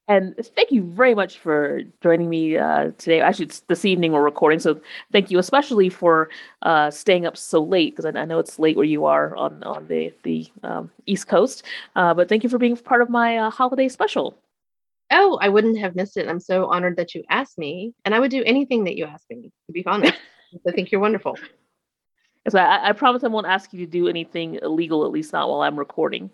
And 0.09 0.35
thank 0.55 0.71
you 0.71 0.83
very 0.83 1.13
much 1.13 1.37
for 1.37 1.81
joining 2.01 2.29
me 2.29 2.57
uh, 2.57 2.91
today. 2.97 3.19
Actually, 3.19 3.45
it's 3.45 3.59
this 3.61 3.83
evening 3.83 4.13
we're 4.13 4.21
recording, 4.23 4.57
so 4.59 4.79
thank 5.11 5.29
you 5.29 5.37
especially 5.37 5.89
for 5.89 6.29
uh, 6.61 6.89
staying 6.89 7.25
up 7.25 7.35
so 7.35 7.61
late 7.61 7.93
because 7.93 8.05
I, 8.05 8.17
I, 8.17 8.23
know 8.23 8.39
it's 8.39 8.57
late 8.57 8.77
where 8.77 8.85
you 8.85 9.03
are 9.03 9.35
on 9.35 9.61
on 9.63 9.85
the 9.87 10.13
the 10.23 10.49
um, 10.63 10.89
East 11.07 11.27
Coast. 11.27 11.63
Uh, 11.97 12.13
but 12.13 12.29
thank 12.29 12.43
you 12.43 12.49
for 12.49 12.57
being 12.57 12.77
part 12.77 13.01
of 13.01 13.09
my 13.09 13.37
uh, 13.37 13.49
holiday 13.49 13.89
special. 13.89 14.37
Oh, 15.11 15.37
I 15.41 15.49
wouldn't 15.49 15.77
have 15.79 15.95
missed 15.95 16.15
it. 16.15 16.29
I'm 16.29 16.39
so 16.39 16.67
honored 16.67 16.95
that 16.95 17.13
you 17.13 17.23
asked 17.29 17.57
me, 17.57 17.93
and 18.05 18.15
I 18.15 18.19
would 18.21 18.31
do 18.31 18.43
anything 18.45 18.85
that 18.85 18.95
you 18.95 19.05
asked 19.05 19.29
me. 19.29 19.51
To 19.65 19.73
be 19.73 19.85
honest, 19.85 20.13
I 20.67 20.71
think 20.71 20.89
you're 20.89 21.01
wonderful. 21.01 21.37
So 22.47 22.59
I, 22.59 22.89
I 22.89 22.91
promise 22.93 23.25
I 23.25 23.27
won't 23.27 23.47
ask 23.47 23.73
you 23.73 23.85
to 23.85 23.91
do 23.91 24.07
anything 24.07 24.55
illegal, 24.61 25.03
at 25.05 25.11
least 25.11 25.33
not 25.33 25.49
while 25.49 25.61
I'm 25.61 25.77
recording. 25.77 26.29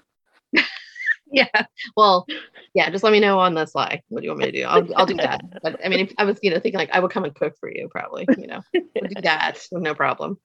yeah. 1.32 1.66
Well, 1.98 2.28
yeah. 2.74 2.90
Just 2.90 3.04
let 3.04 3.12
me 3.12 3.20
know 3.20 3.40
on 3.40 3.54
the 3.54 3.66
sly. 3.66 4.02
What 4.10 4.22
do 4.22 4.26
you 4.26 4.32
want 4.32 4.40
me 4.40 4.52
to 4.52 4.52
do? 4.52 4.64
I'll, 4.66 4.96
I'll 4.96 5.06
do 5.06 5.16
that. 5.16 5.42
But 5.64 5.84
I 5.84 5.90
mean, 5.90 6.00
if 6.02 6.14
I 6.18 6.26
was, 6.26 6.40
you 6.42 6.50
know, 6.50 6.60
thinking 6.60 6.80
like 6.80 6.90
I 6.92 7.00
would 7.00 7.12
come 7.12 7.24
and 7.24 7.34
cook 7.36 7.56
for 7.60 7.70
you, 7.70 7.88
probably. 7.90 8.26
You 8.38 8.48
know, 8.48 8.62
we'll 8.74 9.10
do 9.10 9.22
that. 9.22 9.66
No 9.72 9.94
problem. 9.94 10.38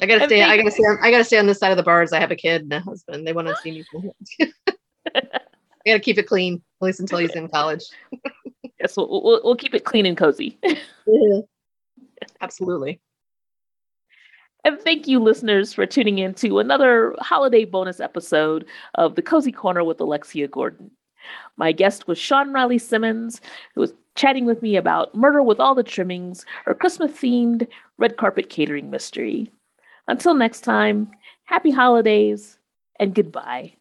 I 0.00 0.06
gotta 0.06 0.26
stay. 0.26 0.42
I 0.42 0.56
gotta 0.56 0.70
stay. 0.70 0.82
On, 0.82 0.98
I 1.00 1.10
gotta 1.10 1.24
stay 1.24 1.38
on 1.38 1.46
this 1.46 1.58
side 1.58 1.70
of 1.70 1.76
the 1.76 1.82
bars. 1.82 2.12
I 2.12 2.20
have 2.20 2.30
a 2.30 2.36
kid 2.36 2.62
and 2.62 2.72
a 2.72 2.80
husband. 2.80 3.26
They 3.26 3.32
want 3.32 3.48
to 3.48 3.56
see 3.56 3.70
me. 3.70 3.84
I 5.16 5.22
gotta 5.86 6.00
keep 6.00 6.18
it 6.18 6.26
clean, 6.26 6.62
at 6.80 6.84
least 6.84 7.00
until 7.00 7.18
he's 7.18 7.34
in 7.34 7.48
college. 7.48 7.84
yes, 8.78 8.96
we'll, 8.96 9.08
we'll, 9.08 9.40
we'll 9.42 9.56
keep 9.56 9.74
it 9.74 9.84
clean 9.84 10.04
and 10.04 10.16
cozy. 10.16 10.58
yeah. 10.62 11.40
Absolutely. 12.42 13.00
And 14.64 14.78
thank 14.80 15.08
you, 15.08 15.20
listeners, 15.20 15.72
for 15.72 15.86
tuning 15.86 16.18
in 16.18 16.34
to 16.34 16.58
another 16.58 17.14
holiday 17.18 17.64
bonus 17.64 18.00
episode 18.00 18.66
of 18.94 19.14
The 19.14 19.22
Cozy 19.22 19.52
Corner 19.52 19.82
with 19.82 20.00
Alexia 20.00 20.48
Gordon. 20.48 20.90
My 21.56 21.72
guest 21.72 22.06
was 22.06 22.18
Shawn 22.18 22.52
Reilly 22.52 22.78
Simmons, 22.78 23.40
who 23.74 23.80
was 23.80 23.94
chatting 24.16 24.44
with 24.44 24.62
me 24.62 24.76
about 24.76 25.14
Murder 25.14 25.42
with 25.42 25.60
All 25.60 25.74
the 25.74 25.82
Trimmings, 25.82 26.44
her 26.64 26.74
Christmas 26.74 27.12
themed 27.12 27.66
red 27.98 28.16
carpet 28.16 28.50
catering 28.50 28.90
mystery. 28.90 29.50
Until 30.08 30.34
next 30.34 30.62
time, 30.62 31.10
happy 31.44 31.70
holidays 31.70 32.58
and 32.98 33.14
goodbye. 33.14 33.74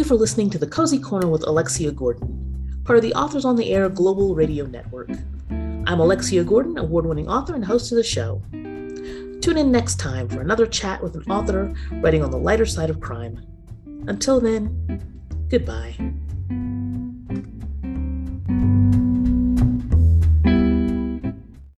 you 0.00 0.04
for 0.04 0.14
listening 0.14 0.48
to 0.48 0.56
The 0.56 0.66
Cozy 0.66 0.98
Corner 0.98 1.28
with 1.28 1.46
Alexia 1.46 1.90
Gordon, 1.92 2.80
part 2.84 2.96
of 2.96 3.02
the 3.02 3.12
Authors 3.12 3.44
on 3.44 3.54
the 3.54 3.70
Air 3.70 3.90
Global 3.90 4.34
Radio 4.34 4.64
Network. 4.64 5.10
I'm 5.50 6.00
Alexia 6.00 6.42
Gordon, 6.42 6.78
award 6.78 7.04
winning 7.04 7.28
author 7.28 7.54
and 7.54 7.62
host 7.62 7.92
of 7.92 7.96
the 7.96 8.02
show. 8.02 8.40
Tune 9.42 9.58
in 9.58 9.70
next 9.70 9.96
time 9.96 10.26
for 10.26 10.40
another 10.40 10.64
chat 10.66 11.02
with 11.02 11.16
an 11.16 11.30
author 11.30 11.74
writing 12.00 12.24
on 12.24 12.30
the 12.30 12.38
lighter 12.38 12.64
side 12.64 12.88
of 12.88 12.98
crime. 12.98 13.44
Until 14.06 14.40
then, 14.40 15.02
goodbye. 15.50 15.94